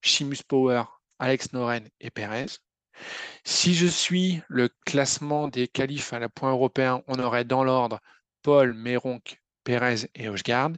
Chimus 0.00 0.44
Power, 0.46 0.84
Alex 1.18 1.52
Noren 1.52 1.88
et 2.00 2.10
Perez. 2.10 2.46
Si 3.42 3.74
je 3.74 3.88
suis 3.88 4.42
le 4.48 4.68
classement 4.86 5.48
des 5.48 5.66
qualifs 5.66 6.12
à 6.12 6.20
la 6.20 6.28
point 6.28 6.52
européen, 6.52 7.02
on 7.08 7.18
aurait 7.18 7.44
dans 7.44 7.64
l'ordre 7.64 7.98
Paul, 8.42 8.74
Méronc, 8.74 9.22
Perez 9.64 10.08
et 10.14 10.28
Hochgard. 10.28 10.70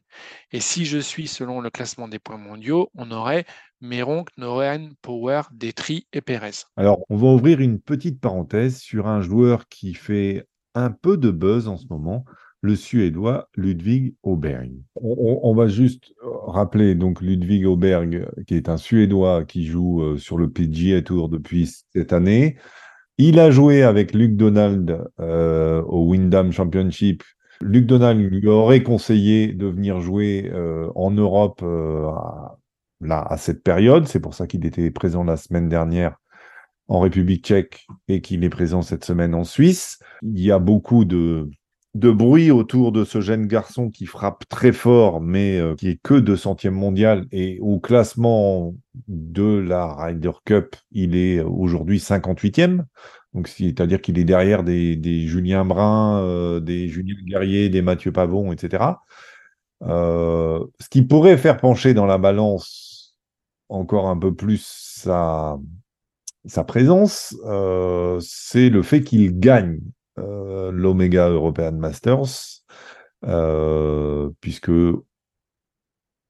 Et 0.53 0.61
si 0.61 0.87
je 0.87 0.99
suis 0.99 1.29
selon 1.29 1.61
le 1.61 1.69
classement 1.69 2.09
des 2.09 2.19
points 2.19 2.39
mondiaux, 2.39 2.91
on 2.95 3.11
aurait 3.11 3.45
Méronc, 3.81 4.25
Noren, 4.39 4.95
Power, 5.03 5.43
Détri 5.53 6.07
et 6.13 6.21
Pérez. 6.21 6.65
Alors, 6.77 7.05
on 7.11 7.17
va 7.17 7.29
ouvrir 7.29 7.61
une 7.61 7.81
petite 7.81 8.21
parenthèse 8.21 8.79
sur 8.79 9.07
un 9.07 9.21
joueur 9.21 9.69
qui 9.69 9.95
fait 9.95 10.47
un 10.75 10.91
peu 10.91 11.17
de 11.17 11.31
buzz 11.31 11.69
en 11.69 11.77
ce 11.77 11.87
moment, 11.89 12.25
le 12.61 12.75
Suédois 12.75 13.49
Ludwig 13.55 14.15
Auberg. 14.23 14.73
On, 14.97 15.55
va 15.55 15.69
juste 15.69 16.13
rappeler 16.47 16.95
donc 16.95 17.21
Ludwig 17.21 17.67
Auberg, 17.67 18.29
qui 18.47 18.55
est 18.55 18.69
un 18.69 18.77
Suédois 18.77 19.45
qui 19.45 19.67
joue 19.67 20.03
euh, 20.03 20.19
sur 20.19 20.37
le 20.37 20.51
PGA 20.51 21.03
Tour 21.03 21.29
depuis 21.29 21.71
cette 21.95 22.13
année. 22.13 22.57
Il 23.19 23.39
a 23.39 23.51
joué 23.51 23.83
avec 23.83 24.13
Luc 24.13 24.37
Donald 24.37 25.03
euh, 25.21 25.83
au 25.83 26.11
Wyndham 26.11 26.53
Championship. 26.53 27.23
Luc 27.63 27.87
Donald 27.87 28.21
lui 28.21 28.47
aurait 28.49 28.83
conseillé 28.83 29.53
de 29.53 29.67
venir 29.67 30.01
jouer 30.01 30.51
euh, 30.53 30.91
en 30.95 31.11
Europe 31.11 31.63
à 31.63 32.59
là, 33.01 33.27
à 33.29 33.37
cette 33.37 33.63
période. 33.63 34.07
C'est 34.07 34.21
pour 34.21 34.35
ça 34.35 34.47
qu'il 34.47 34.65
était 34.67 34.91
présent 34.91 35.25
la 35.25 35.37
semaine 35.37 35.69
dernière 35.69 36.17
en 36.89 37.01
République 37.01 37.45
tchèque 37.45 37.87
et 38.09 38.21
qu'il 38.21 38.45
est 38.45 38.51
présent 38.51 38.83
cette 38.83 39.05
semaine 39.05 39.35
en 39.35 39.45
Suisse. 39.45 39.99
Il 40.23 40.41
y 40.41 40.53
a 40.53 40.59
beaucoup 40.59 41.05
de, 41.05 41.51
de 41.97 42.11
bruit 42.11 42.51
autour 42.51 42.93
de 42.93 43.05
ce 43.05 43.21
jeune 43.21 43.47
garçon 43.47 43.91
qui 43.91 44.07
frappe 44.07 44.45
très 44.49 44.73
fort, 44.73 45.21
mais 45.21 45.59
euh, 45.59 45.75
qui 45.75 45.89
est 45.89 46.01
que 46.03 46.15
200e 46.15 46.71
mondial. 46.71 47.25
Et 47.33 47.59
au 47.61 47.81
classement 47.81 48.75
de 49.09 49.59
la 49.59 49.95
Ryder 49.95 50.33
Cup, 50.45 50.77
il 50.93 51.17
est 51.17 51.41
aujourd'hui 51.41 51.99
58e. 51.99 52.85
Donc, 53.33 53.49
c'est-à-dire 53.49 54.01
qu'il 54.01 54.19
est 54.19 54.25
derrière 54.25 54.63
des, 54.63 55.27
Julien 55.27 55.65
Brun, 55.65 56.21
euh, 56.23 56.61
des 56.61 56.89
Julien 56.89 57.17
Guerrier, 57.25 57.69
des 57.69 57.83
Mathieu 57.83 58.13
Pavon, 58.13 58.53
etc. 58.53 58.85
Euh, 59.83 60.65
ce 60.81 60.89
qui 60.89 61.03
pourrait 61.03 61.37
faire 61.37 61.59
pencher 61.59 61.95
dans 61.95 62.07
la 62.07 62.19
balance 62.19 63.17
encore 63.69 64.09
un 64.09 64.19
peu 64.19 64.35
plus 64.35 64.65
sa, 64.65 65.59
présence, 66.67 67.37
euh, 67.45 68.19
c'est 68.21 68.71
le 68.71 68.83
fait 68.83 69.03
qu'il 69.03 69.39
gagne 69.39 69.81
euh, 70.19 70.71
l'Omega 70.73 71.29
European 71.29 71.73
Masters, 71.73 72.63
puisque 74.41 74.71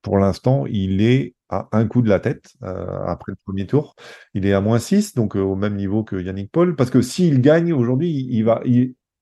pour 0.02 0.18
l'instant, 0.18 0.66
il 0.66 1.02
est 1.02 1.34
à 1.48 1.68
un 1.72 1.86
coup 1.86 2.02
de 2.02 2.08
la 2.08 2.20
tête 2.20 2.54
après 2.62 3.32
le 3.32 3.36
premier 3.44 3.66
tour. 3.66 3.94
Il 4.34 4.46
est 4.46 4.52
à 4.52 4.60
moins 4.60 4.78
6, 4.78 5.14
donc 5.14 5.36
au 5.36 5.56
même 5.56 5.76
niveau 5.76 6.04
que 6.04 6.16
Yannick 6.16 6.50
Paul, 6.50 6.74
parce 6.76 6.90
que 6.90 7.02
s'il 7.02 7.40
gagne 7.40 7.72
aujourd'hui, 7.72 8.26
il 8.30 8.42
va, 8.44 8.62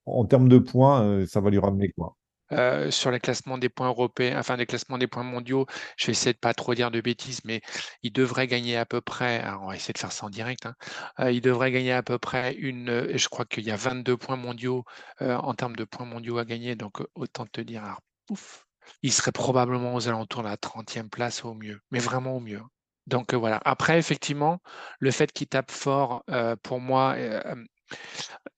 en 0.07 0.25
termes 0.25 0.49
de 0.49 0.59
points, 0.59 1.27
ça 1.27 1.41
va 1.41 1.51
lui 1.51 1.59
ramener 1.59 1.91
quoi? 1.91 2.17
Euh, 2.53 2.91
sur 2.91 3.11
les 3.11 3.21
classements 3.21 3.59
des 3.59 3.69
points 3.69 3.89
européens, 3.89 4.39
enfin 4.39 4.57
les 4.57 4.67
classements 4.67 4.99
des 4.99 5.07
points 5.07 5.23
mondiaux, 5.23 5.67
je 5.97 6.07
vais 6.07 6.13
essayer 6.13 6.33
de 6.33 6.39
pas 6.39 6.55
trop 6.55 6.75
dire 6.75 6.91
de 6.91 7.01
bêtises, 7.01 7.41
mais 7.45 7.63
il 8.03 8.13
devrait 8.13 8.47
gagner 8.47 8.77
à 8.77 8.85
peu 8.85 9.01
près, 9.01 9.45
on 9.63 9.69
va 9.69 9.77
essayer 9.77 9.95
de 9.95 9.99
faire 9.99 10.13
ça 10.13 10.27
en 10.27 10.31
direct, 10.31 10.67
hein, 10.67 10.75
euh, 11.21 11.33
il 11.33 11.41
devrait 11.41 11.73
gagner 11.73 11.93
à 11.93 12.03
peu 12.03 12.19
près 12.19 12.55
une, 12.55 12.91
euh, 12.91 13.17
je 13.17 13.29
crois 13.29 13.45
qu'il 13.47 13.65
y 13.65 13.71
a 13.71 13.77
22 13.77 14.17
points 14.17 14.37
mondiaux 14.37 14.85
en 15.21 15.55
termes 15.55 15.77
de 15.77 15.85
points 15.85 16.07
mondiaux 16.07 16.39
à 16.39 16.45
gagner, 16.45 16.77
donc 16.77 17.03
autant 17.15 17.47
te 17.47 17.61
dire, 17.61 17.99
pouf, 18.27 18.67
il 19.03 19.13
serait 19.13 19.33
probablement 19.33 19.95
aux 19.95 20.09
alentours 20.09 20.43
de 20.43 20.49
la 20.49 20.57
30e 20.57 21.09
place 21.09 21.45
au 21.45 21.55
mieux, 21.55 21.81
mais 21.91 21.99
vraiment 21.99 22.37
au 22.37 22.41
mieux. 22.41 22.59
Hein. 22.59 22.69
Donc 23.07 23.35
voilà. 23.35 23.61
Après, 23.65 23.99
effectivement, 23.99 24.61
le 24.99 25.11
fait 25.11 25.31
qu'il 25.33 25.47
tape 25.47 25.71
fort, 25.71 26.25
pour 26.63 26.81
moi, 26.81 27.17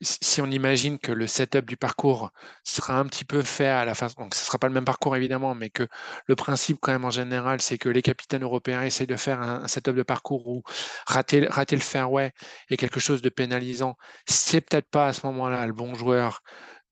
si 0.00 0.40
on 0.40 0.46
imagine 0.50 0.98
que 0.98 1.12
le 1.12 1.26
setup 1.26 1.66
du 1.66 1.76
parcours 1.76 2.30
sera 2.64 2.98
un 2.98 3.06
petit 3.06 3.24
peu 3.24 3.42
fait 3.42 3.66
à 3.66 3.84
la 3.84 3.94
fin, 3.94 4.08
donc 4.18 4.34
ce 4.34 4.42
ne 4.42 4.44
sera 4.46 4.58
pas 4.58 4.68
le 4.68 4.74
même 4.74 4.84
parcours 4.84 5.16
évidemment, 5.16 5.54
mais 5.54 5.70
que 5.70 5.88
le 6.26 6.36
principe 6.36 6.78
quand 6.80 6.92
même 6.92 7.04
en 7.04 7.10
général, 7.10 7.60
c'est 7.60 7.78
que 7.78 7.88
les 7.88 8.02
capitaines 8.02 8.42
européens 8.42 8.82
essayent 8.82 9.06
de 9.06 9.16
faire 9.16 9.40
un, 9.40 9.66
setup 9.68 9.94
de 9.94 10.02
parcours 10.02 10.46
où 10.48 10.62
rater, 11.06 11.46
rater 11.48 11.76
le 11.76 11.82
fairway 11.82 12.32
est 12.70 12.76
quelque 12.76 13.00
chose 13.00 13.22
de 13.22 13.28
pénalisant. 13.28 13.96
C'est 14.26 14.60
peut-être 14.60 14.90
pas 14.90 15.08
à 15.08 15.12
ce 15.12 15.26
moment-là 15.26 15.66
le 15.66 15.72
bon 15.72 15.94
joueur 15.94 16.42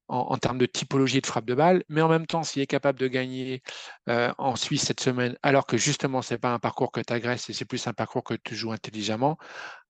en, 0.08 0.36
termes 0.36 0.58
de 0.58 0.66
typologie 0.66 1.20
de 1.20 1.26
frappe 1.26 1.46
de 1.46 1.54
balle, 1.54 1.82
mais 1.88 2.02
en 2.02 2.08
même 2.08 2.26
temps, 2.26 2.42
s'il 2.42 2.60
est 2.62 2.66
capable 2.66 2.98
de 2.98 3.08
gagner 3.08 3.62
euh, 4.08 4.32
en 4.38 4.56
Suisse 4.56 4.84
cette 4.84 5.00
semaine, 5.00 5.36
alors 5.42 5.66
que 5.66 5.76
justement, 5.76 6.22
ce 6.22 6.34
n'est 6.34 6.38
pas 6.38 6.52
un 6.52 6.58
parcours 6.58 6.92
que 6.92 7.00
tu 7.00 7.12
agresses 7.12 7.48
et 7.50 7.52
c'est 7.52 7.64
plus 7.64 7.86
un 7.86 7.92
parcours 7.92 8.24
que 8.24 8.34
tu 8.34 8.54
joues 8.54 8.72
intelligemment, 8.72 9.38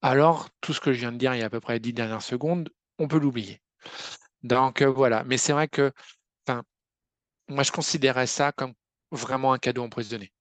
alors 0.02 0.48
tout 0.60 0.72
ce 0.72 0.80
que 0.80 0.92
je 0.92 1.00
viens 1.00 1.12
de 1.12 1.18
dire 1.18 1.34
il 1.34 1.40
y 1.40 1.42
a 1.42 1.46
à 1.46 1.50
peu 1.50 1.60
près 1.60 1.80
10 1.80 1.92
dernières 1.92 2.22
secondes, 2.22 2.70
on 2.98 3.08
peut 3.08 3.18
l'oublier. 3.18 3.60
Donc 4.42 4.82
euh, 4.82 4.90
voilà, 4.90 5.24
mais 5.24 5.38
c'est 5.38 5.52
vrai 5.52 5.68
que 5.68 5.92
moi, 7.48 7.62
je 7.62 7.72
considérais 7.72 8.26
ça 8.26 8.52
comme 8.52 8.74
vraiment 9.10 9.52
un 9.52 9.58
cadeau 9.58 9.82
empoisonné. 9.82 10.32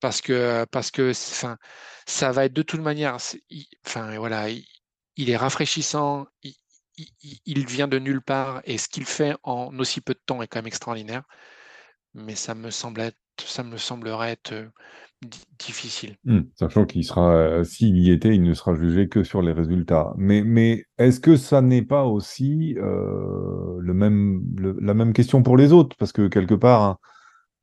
Parce 0.00 0.20
que, 0.20 0.64
parce 0.70 0.90
que 0.90 1.12
ça 1.12 2.32
va 2.32 2.44
être 2.44 2.52
de 2.52 2.62
toute 2.62 2.80
manière, 2.80 3.16
enfin, 3.86 4.16
voilà, 4.18 4.48
il, 5.16 5.30
est 5.30 5.36
rafraîchissant, 5.36 6.26
il, 6.42 6.54
vient 7.68 7.88
de 7.88 7.98
nulle 7.98 8.22
part 8.22 8.60
et 8.64 8.78
ce 8.78 8.88
qu'il 8.88 9.04
fait 9.04 9.36
en 9.42 9.76
aussi 9.78 10.00
peu 10.00 10.14
de 10.14 10.20
temps 10.24 10.42
est 10.42 10.48
quand 10.48 10.58
même 10.58 10.66
extraordinaire. 10.66 11.22
Mais 12.14 12.34
ça 12.34 12.54
me 12.54 12.70
semble 12.70 13.02
être, 13.02 13.16
ça 13.38 13.62
me 13.62 13.76
semblerait 13.76 14.32
être 14.32 14.52
euh, 14.52 14.66
difficile. 15.58 16.16
Mmh, 16.24 16.40
sachant 16.54 16.86
qu'il 16.86 17.04
sera, 17.04 17.32
euh, 17.32 17.64
s'il 17.64 17.98
y 17.98 18.10
était, 18.10 18.34
il 18.34 18.42
ne 18.42 18.54
sera 18.54 18.74
jugé 18.74 19.08
que 19.08 19.22
sur 19.22 19.42
les 19.42 19.52
résultats. 19.52 20.12
Mais, 20.16 20.42
mais 20.42 20.84
est-ce 20.96 21.20
que 21.20 21.36
ça 21.36 21.60
n'est 21.60 21.82
pas 21.82 22.04
aussi 22.04 22.74
euh, 22.78 23.76
le 23.78 23.94
même, 23.94 24.42
la 24.80 24.94
même 24.94 25.12
question 25.12 25.42
pour 25.42 25.56
les 25.56 25.72
autres? 25.72 25.96
Parce 25.98 26.12
que 26.12 26.28
quelque 26.28 26.54
part, 26.54 26.98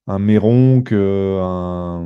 un, 0.07 0.19
Méronc, 0.19 0.83
un, 0.91 2.05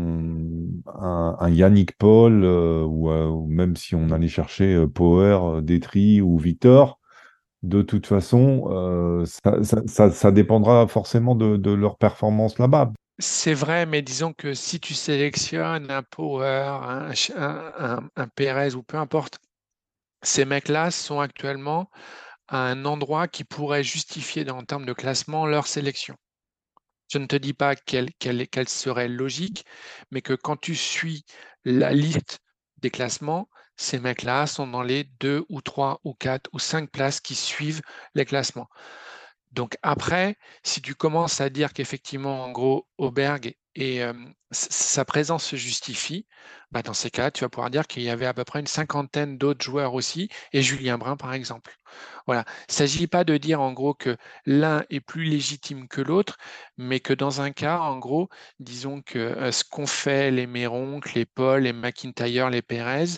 un, 0.85 1.49
Yannick 1.49 1.97
Paul, 1.97 2.45
ou, 2.45 3.11
ou, 3.11 3.47
même 3.47 3.75
si 3.75 3.95
on 3.95 4.09
allait 4.11 4.29
chercher 4.29 4.85
Power, 4.87 5.61
Détri 5.61 6.21
ou 6.21 6.37
Victor, 6.37 6.98
de 7.63 7.81
toute 7.81 8.07
façon, 8.07 8.67
euh, 8.71 9.25
ça, 9.25 10.31
dépendra 10.31 10.87
forcément 10.87 11.35
de, 11.35 11.71
leur 11.71 11.97
performance 11.97 12.57
là-bas. 12.59 12.91
C'est 13.17 13.53
vrai, 13.53 13.85
mais 13.85 14.01
disons 14.01 14.31
que 14.31 14.53
si 14.53 14.79
tu 14.79 14.93
sélectionnes 14.93 15.91
un 15.91 16.03
Power, 16.03 16.79
un, 17.35 18.01
un, 18.15 18.69
ou 18.75 18.83
peu 18.83 18.97
importe, 18.97 19.39
ces 20.21 20.45
mecs-là 20.45 20.89
sont 20.91 21.19
actuellement 21.19 21.89
à 22.47 22.59
un 22.59 22.85
endroit 22.85 23.27
qui 23.27 23.43
pourrait 23.43 23.83
justifier 23.83 24.49
en 24.49 24.63
termes 24.63 24.85
de 24.85 24.93
classement 24.93 25.45
leur 25.45 25.67
sélection. 25.67 26.15
Je 27.09 27.17
ne 27.17 27.25
te 27.25 27.35
dis 27.35 27.53
pas 27.53 27.75
quelle 27.75 28.09
serait 28.67 29.09
logique, 29.09 29.65
mais 30.11 30.21
que 30.21 30.33
quand 30.33 30.57
tu 30.57 30.75
suis 30.75 31.25
la 31.65 31.91
liste 31.91 32.39
des 32.77 32.89
classements, 32.89 33.49
ces 33.79 33.97
mecs-là 33.97 34.45
sont 34.45 34.67
dans 34.67 34.83
les 34.83 35.05
deux 35.21 35.45
ou 35.47 35.61
trois 35.61 36.01
ou 36.03 36.13
quatre 36.13 36.49
ou 36.51 36.59
cinq 36.59 36.91
places 36.91 37.21
qui 37.21 37.33
suivent 37.33 37.81
les 38.13 38.25
classements. 38.25 38.67
Donc 39.53 39.77
après, 39.81 40.35
si 40.63 40.81
tu 40.81 40.95
commences 40.95 41.39
à 41.39 41.49
dire 41.49 41.71
qu'effectivement, 41.71 42.43
en 42.43 42.51
gros, 42.51 42.89
Auberg 42.97 43.55
et 43.75 44.01
sa 44.51 45.05
présence 45.05 45.45
se 45.45 45.55
justifie, 45.55 46.25
bah 46.71 46.81
dans 46.81 46.93
ces 46.93 47.11
cas, 47.11 47.31
tu 47.31 47.43
vas 47.43 47.49
pouvoir 47.49 47.69
dire 47.69 47.87
qu'il 47.87 48.03
y 48.03 48.09
avait 48.09 48.25
à 48.25 48.33
peu 48.33 48.43
près 48.43 48.59
une 48.59 48.67
cinquantaine 48.67 49.37
d'autres 49.37 49.63
joueurs 49.63 49.93
aussi, 49.93 50.29
et 50.53 50.61
Julien 50.61 50.97
Brun 50.97 51.17
par 51.17 51.33
exemple. 51.33 51.75
Voilà. 52.25 52.45
Il 52.67 52.71
ne 52.71 52.73
s'agit 52.73 53.07
pas 53.07 53.23
de 53.23 53.37
dire 53.37 53.61
en 53.61 53.73
gros 53.73 53.93
que 53.93 54.17
l'un 54.45 54.83
est 54.89 54.99
plus 54.99 55.23
légitime 55.23 55.87
que 55.87 56.01
l'autre, 56.01 56.37
mais 56.77 56.99
que 56.99 57.13
dans 57.13 57.41
un 57.41 57.51
cas, 57.51 57.79
en 57.79 57.97
gros, 57.97 58.29
disons 58.59 59.01
que 59.01 59.51
ce 59.51 59.63
qu'ont 59.63 59.87
fait 59.87 60.31
les 60.31 60.47
Méronc, 60.47 61.01
les 61.15 61.25
Paul, 61.25 61.63
les 61.63 61.73
McIntyre, 61.73 62.49
les 62.49 62.61
Pérez 62.61 63.17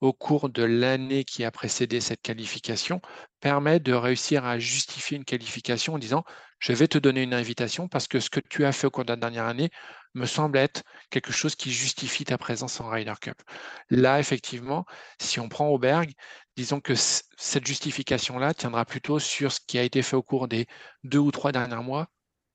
au 0.00 0.12
cours 0.12 0.48
de 0.50 0.62
l'année 0.62 1.24
qui 1.24 1.44
a 1.44 1.50
précédé 1.50 2.00
cette 2.00 2.22
qualification 2.22 3.00
permet 3.40 3.80
de 3.80 3.92
réussir 3.94 4.44
à 4.44 4.58
justifier 4.58 5.16
une 5.16 5.24
qualification 5.24 5.94
en 5.94 5.98
disant 5.98 6.24
je 6.60 6.72
vais 6.72 6.88
te 6.88 6.98
donner 6.98 7.22
une 7.22 7.34
invitation 7.34 7.88
parce 7.88 8.06
que 8.06 8.20
ce 8.20 8.30
que 8.30 8.40
tu 8.40 8.64
as 8.64 8.72
fait 8.72 8.86
au 8.86 8.90
cours 8.90 9.04
de 9.04 9.12
la 9.12 9.16
dernière 9.16 9.46
année 9.46 9.70
me 10.14 10.26
semble 10.26 10.58
être 10.58 10.82
quelque 11.10 11.32
chose 11.32 11.56
qui 11.56 11.72
justifie 11.72 12.24
ta 12.24 12.38
présence 12.38 12.80
en 12.80 12.88
Ryder 12.88 13.14
Cup. 13.20 13.42
Là, 13.90 14.20
effectivement, 14.20 14.84
si 15.20 15.40
on 15.40 15.48
prend 15.48 15.68
Auberg, 15.68 16.12
disons 16.56 16.80
que 16.80 16.94
cette 16.94 17.66
justification-là 17.66 18.54
tiendra 18.54 18.84
plutôt 18.84 19.18
sur 19.18 19.52
ce 19.52 19.60
qui 19.66 19.78
a 19.78 19.82
été 19.82 20.02
fait 20.02 20.16
au 20.16 20.22
cours 20.22 20.48
des 20.48 20.66
deux 21.04 21.18
ou 21.18 21.30
trois 21.30 21.52
derniers 21.52 21.82
mois, 21.82 22.08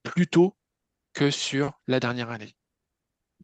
plutôt 0.03 0.55
que 1.13 1.31
sur 1.31 1.71
la 1.87 1.99
dernière 1.99 2.29
année. 2.29 2.55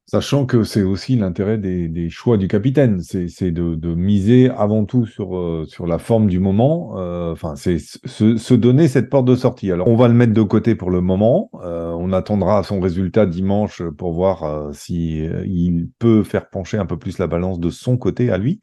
Sachant 0.08 0.46
que 0.46 0.64
c'est 0.64 0.82
aussi 0.82 1.16
l'intérêt 1.16 1.58
des, 1.58 2.10
choix 2.10 2.38
du 2.38 2.50
capitaine, 2.50 3.00
c'est 3.02 3.52
de, 3.52 3.96
miser 3.96 4.50
avant 4.50 4.84
tout 4.84 5.06
sur, 5.06 5.38
euh, 5.38 5.66
la 5.86 6.00
forme 6.00 6.28
du 6.28 6.40
moment, 6.40 6.96
euh, 6.98 7.34
c'est 7.56 7.78
se, 7.80 8.54
donner 8.54 8.90
cette 8.90 9.10
porte 9.10 9.26
de 9.26 9.36
sortie. 9.36 9.72
Alors 9.72 9.88
on 9.88 9.96
va 9.96 10.10
le 10.10 10.14
mettre 10.14 10.34
de 10.34 10.42
côté 10.42 10.76
pour 10.76 10.92
le 10.92 11.00
moment, 11.00 11.50
euh, 11.64 11.92
on 11.98 12.12
attendra 12.12 12.62
son 12.64 12.82
résultat 12.82 13.26
dimanche 13.26 13.82
pour 13.98 14.12
voir 14.12 14.74
si 14.74 15.24
il 15.46 15.88
peut 15.98 16.24
faire 16.24 16.50
pencher 16.50 16.78
un 16.78 16.86
peu 16.86 16.98
plus 16.98 17.18
la 17.18 17.28
balance 17.28 17.60
de 17.60 17.70
son 17.70 17.98
côté 17.98 18.32
à 18.32 18.38
lui. 18.38 18.60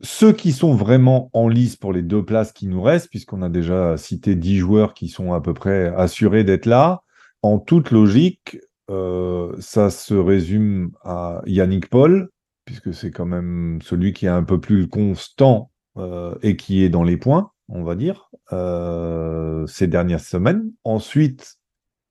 Ceux 0.00 0.32
qui 0.32 0.52
sont 0.52 0.74
vraiment 0.74 1.28
en 1.32 1.48
lice 1.48 1.74
pour 1.74 1.92
les 1.92 2.02
deux 2.02 2.24
places 2.24 2.52
qui 2.52 2.68
nous 2.68 2.82
restent, 2.82 3.10
puisqu'on 3.10 3.42
a 3.42 3.48
déjà 3.48 3.96
cité 3.96 4.36
dix 4.36 4.58
joueurs 4.58 4.94
qui 4.94 5.08
sont 5.08 5.32
à 5.32 5.40
peu 5.40 5.54
près 5.54 5.92
assurés 5.96 6.44
d'être 6.44 6.66
là, 6.66 7.02
en 7.42 7.58
toute 7.58 7.90
logique, 7.90 8.58
euh, 8.90 9.54
ça 9.60 9.90
se 9.90 10.14
résume 10.14 10.92
à 11.02 11.42
Yannick 11.46 11.88
Paul, 11.88 12.30
puisque 12.64 12.94
c'est 12.94 13.10
quand 13.10 13.26
même 13.26 13.80
celui 13.82 14.12
qui 14.12 14.26
est 14.26 14.30
un 14.30 14.44
peu 14.44 14.60
plus 14.60 14.88
constant 14.88 15.70
euh, 15.96 16.34
et 16.42 16.56
qui 16.56 16.82
est 16.82 16.88
dans 16.88 17.04
les 17.04 17.16
points, 17.16 17.52
on 17.68 17.82
va 17.82 17.94
dire, 17.94 18.30
euh, 18.52 19.66
ces 19.66 19.86
dernières 19.86 20.20
semaines. 20.20 20.72
Ensuite, 20.84 21.58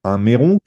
un 0.04 0.18
Méronc. 0.18 0.60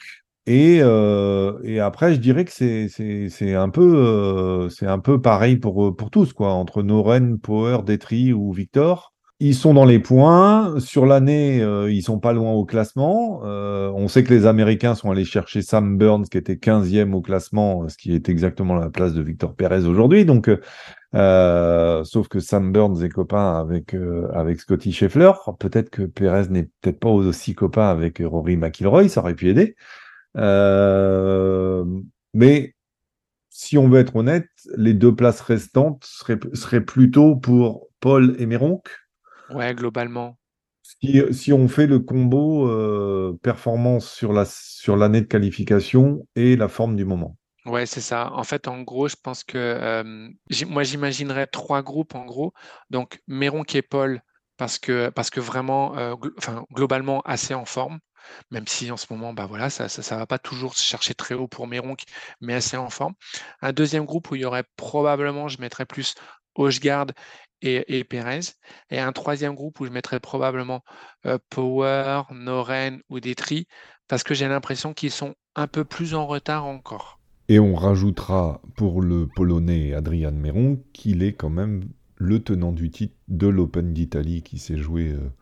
Et, 0.46 0.78
et 0.78 1.80
après, 1.80 2.14
je 2.14 2.18
dirais 2.18 2.44
que 2.44 2.50
c'est 2.50 3.54
un, 3.54 3.68
peu, 3.68 4.68
un 4.80 4.98
peu 4.98 5.20
pareil 5.22 5.58
pour, 5.58 5.94
pour 5.94 6.10
tous, 6.10 6.32
quoi, 6.32 6.54
entre 6.54 6.82
Noren, 6.82 7.38
Power, 7.38 7.82
Detri 7.84 8.32
ou 8.32 8.52
Victor. 8.52 9.12
Ils 9.42 9.54
sont 9.54 9.72
dans 9.72 9.86
les 9.86 9.98
points. 9.98 10.78
Sur 10.80 11.06
l'année, 11.06 11.62
euh, 11.62 11.90
ils 11.90 12.02
sont 12.02 12.18
pas 12.18 12.34
loin 12.34 12.52
au 12.52 12.66
classement. 12.66 13.40
Euh, 13.44 13.90
on 13.94 14.06
sait 14.06 14.22
que 14.22 14.34
les 14.34 14.44
Américains 14.44 14.94
sont 14.94 15.10
allés 15.10 15.24
chercher 15.24 15.62
Sam 15.62 15.96
Burns, 15.96 16.26
qui 16.28 16.36
était 16.36 16.56
15e 16.56 17.14
au 17.14 17.22
classement, 17.22 17.88
ce 17.88 17.96
qui 17.96 18.14
est 18.14 18.28
exactement 18.28 18.74
la 18.74 18.90
place 18.90 19.14
de 19.14 19.22
Victor 19.22 19.54
Perez 19.54 19.86
aujourd'hui. 19.86 20.26
Donc, 20.26 20.50
euh, 21.14 22.04
sauf 22.04 22.28
que 22.28 22.38
Sam 22.38 22.70
Burns 22.70 23.02
est 23.02 23.08
copain 23.08 23.58
avec, 23.58 23.96
avec 24.34 24.60
Scotty 24.60 24.92
Scheffler. 24.92 25.32
Peut-être 25.58 25.88
que 25.88 26.02
Perez 26.02 26.48
n'est 26.50 26.68
peut-être 26.82 27.00
pas 27.00 27.08
aussi 27.08 27.54
copain 27.54 27.88
avec 27.88 28.20
Rory 28.22 28.58
McIlroy, 28.58 29.08
ça 29.08 29.20
aurait 29.22 29.34
pu 29.34 29.48
aider. 29.48 29.74
mais 32.34 32.74
si 33.48 33.78
on 33.78 33.88
veut 33.88 34.00
être 34.00 34.16
honnête, 34.16 34.48
les 34.76 34.92
deux 34.92 35.14
places 35.14 35.40
restantes 35.40 36.04
seraient, 36.04 36.80
plutôt 36.82 37.36
pour 37.36 37.88
Paul 38.00 38.34
et 38.38 38.44
Méronc 38.44 38.82
Ouais, 39.54 39.74
globalement. 39.74 40.36
Si, 41.32 41.52
on 41.52 41.68
fait 41.68 41.86
le 41.86 42.00
combo 42.00 42.68
euh, 42.68 43.38
performance 43.42 44.10
sur 44.10 44.32
la 44.32 44.44
sur 44.44 44.96
l'année 44.96 45.20
de 45.20 45.26
qualification 45.26 46.26
et 46.34 46.56
la 46.56 46.68
forme 46.68 46.96
du 46.96 47.04
moment. 47.04 47.36
Ouais, 47.66 47.86
c'est 47.86 48.00
ça. 48.00 48.32
En 48.32 48.42
fait, 48.44 48.68
en 48.68 48.80
gros, 48.82 49.08
je 49.08 49.16
pense 49.22 49.44
que 49.44 50.02
moi, 50.64 50.82
j'imaginerais 50.82 51.46
trois 51.46 51.82
groupes 51.82 52.14
en 52.14 52.24
gros. 52.24 52.54
Donc, 52.88 53.20
Méronc 53.26 53.64
et 53.74 53.82
Paul, 53.82 54.22
parce 54.56 54.78
que, 54.78 55.10
parce 55.10 55.30
que 55.30 55.40
vraiment, 55.40 55.96
euh, 55.96 56.14
enfin, 56.38 56.64
globalement, 56.72 57.20
assez 57.22 57.54
en 57.54 57.66
forme. 57.66 57.98
Même 58.50 58.66
si 58.66 58.90
en 58.90 58.96
ce 58.96 59.06
moment, 59.10 59.32
bah 59.32 59.46
voilà, 59.46 59.70
ça 59.70 59.84
ne 59.86 60.18
va 60.18 60.26
pas 60.26 60.38
toujours 60.38 60.74
se 60.76 60.82
chercher 60.84 61.14
très 61.14 61.34
haut 61.34 61.48
pour 61.48 61.66
Méronc, 61.66 61.96
mais 62.40 62.54
assez 62.54 62.76
en 62.76 62.90
forme. 62.90 63.14
Un 63.62 63.72
deuxième 63.72 64.04
groupe 64.04 64.30
où 64.30 64.36
il 64.36 64.42
y 64.42 64.44
aurait 64.44 64.64
probablement, 64.76 65.48
je 65.48 65.60
mettrais 65.60 65.86
plus 65.86 66.14
Hochgard 66.54 67.06
et, 67.62 67.98
et 67.98 68.04
Pérez. 68.04 68.40
Et 68.90 68.98
un 68.98 69.12
troisième 69.12 69.54
groupe 69.54 69.80
où 69.80 69.86
je 69.86 69.90
mettrais 69.90 70.20
probablement 70.20 70.82
euh, 71.26 71.38
Power, 71.50 72.22
Noren 72.32 73.00
ou 73.08 73.20
Detri, 73.20 73.66
parce 74.08 74.22
que 74.22 74.34
j'ai 74.34 74.48
l'impression 74.48 74.92
qu'ils 74.94 75.10
sont 75.10 75.34
un 75.56 75.66
peu 75.66 75.84
plus 75.84 76.14
en 76.14 76.26
retard 76.26 76.66
encore. 76.66 77.20
Et 77.48 77.58
on 77.58 77.74
rajoutera 77.74 78.62
pour 78.76 79.02
le 79.02 79.26
Polonais 79.26 79.94
Adrian 79.94 80.32
Meron 80.32 80.82
qu'il 80.92 81.22
est 81.22 81.32
quand 81.32 81.50
même 81.50 81.88
le 82.16 82.38
tenant 82.42 82.72
du 82.72 82.90
titre 82.90 83.16
de 83.28 83.48
l'Open 83.48 83.92
d'Italie 83.92 84.42
qui 84.42 84.58
s'est 84.58 84.76
joué 84.76 85.08
euh, 85.08 85.32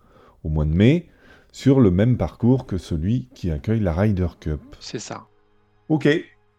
au 0.45 0.49
mois 0.49 0.65
de 0.65 0.73
mai, 0.73 1.09
sur 1.53 1.81
le 1.81 1.91
même 1.91 2.17
parcours 2.17 2.67
que 2.67 2.79
celui 2.79 3.29
qui 3.35 3.51
accueille 3.51 3.81
la 3.81 3.93
Ryder 3.93 4.29
Cup. 4.41 4.61
C'est 4.81 5.01
ça. 5.01 5.27
Ok, 5.89 6.09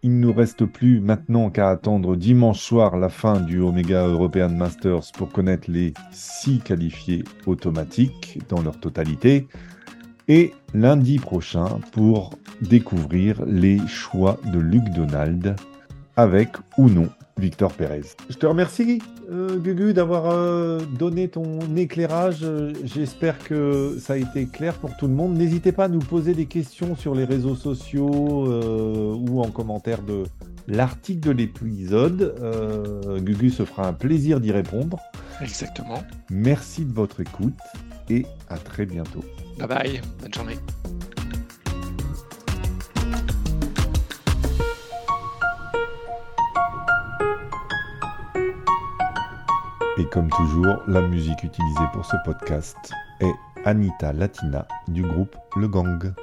il 0.02 0.20
ne 0.20 0.28
nous 0.28 0.34
reste 0.34 0.66
plus 0.66 1.02
maintenant 1.02 1.50
qu'à 1.50 1.70
attendre 1.70 2.16
dimanche 2.16 2.62
soir 2.62 2.98
la 2.98 3.10
fin 3.10 3.42
du 3.42 3.60
Omega 3.60 4.08
European 4.08 4.50
Masters 4.50 5.12
pour 5.18 5.30
connaître 5.30 5.70
les 5.70 5.94
six 6.12 6.60
qualifiés 6.60 7.24
automatiques 7.46 8.40
dans 8.48 8.62
leur 8.62 8.80
totalité. 8.80 9.48
Et 10.28 10.54
lundi 10.74 11.18
prochain 11.18 11.80
pour 11.92 12.32
découvrir 12.62 13.44
les 13.46 13.80
choix 13.88 14.38
de 14.54 14.60
Luc 14.60 14.84
Donald 14.96 15.56
avec 16.16 16.50
ou 16.78 16.90
non 16.90 17.10
Victor 17.40 17.74
Pérez. 17.74 18.04
Je 18.30 18.36
te 18.36 18.46
remercie, 18.46 19.02
euh, 19.32 19.58
Gugu, 19.58 19.94
d'avoir 19.94 20.30
euh, 20.30 20.80
donné 20.98 21.28
ton 21.28 21.60
éclairage. 21.76 22.46
J'espère 22.84 23.40
que 23.40 23.98
ça 24.00 24.14
a 24.14 24.18
été 24.18 24.46
clair 24.46 24.76
pour 24.76 24.96
tout 24.98 25.08
le 25.08 25.14
monde. 25.14 25.36
N'hésitez 25.36 25.72
pas 25.72 25.86
à 25.86 25.88
nous 25.88 26.00
poser 26.00 26.34
des 26.34 26.46
questions 26.46 26.96
sur 26.96 27.16
les 27.16 27.26
réseaux 27.26 27.56
sociaux 27.56 28.48
euh, 28.48 29.16
ou 29.16 29.42
en 29.42 29.50
commentaire 29.50 30.02
de 30.02 30.24
l'article 30.68 31.28
de 31.28 31.32
l'épisode. 31.32 32.36
Gugu 33.18 33.50
se 33.50 33.66
fera 33.66 33.88
un 33.88 33.94
plaisir 33.94 34.40
d'y 34.40 34.52
répondre. 34.52 35.00
Exactement. 35.42 36.04
Merci 36.30 36.86
de 36.86 36.94
votre 36.94 37.22
écoute 37.22 37.58
et 38.10 38.26
à 38.50 38.58
très 38.58 38.86
bientôt. 38.86 39.24
Bye 39.58 39.68
bye, 39.68 40.02
bonne 40.22 40.34
journée. 40.34 40.58
Comme 50.12 50.30
toujours, 50.30 50.82
la 50.88 51.02
musique 51.02 51.44
utilisée 51.44 51.86
pour 51.94 52.06
ce 52.06 52.16
podcast 52.26 52.78
est 53.20 53.34
Anita 53.66 54.12
Latina 54.14 54.68
du 54.88 55.04
groupe 55.04 55.36
Le 55.56 55.68
Gang. 55.68 56.14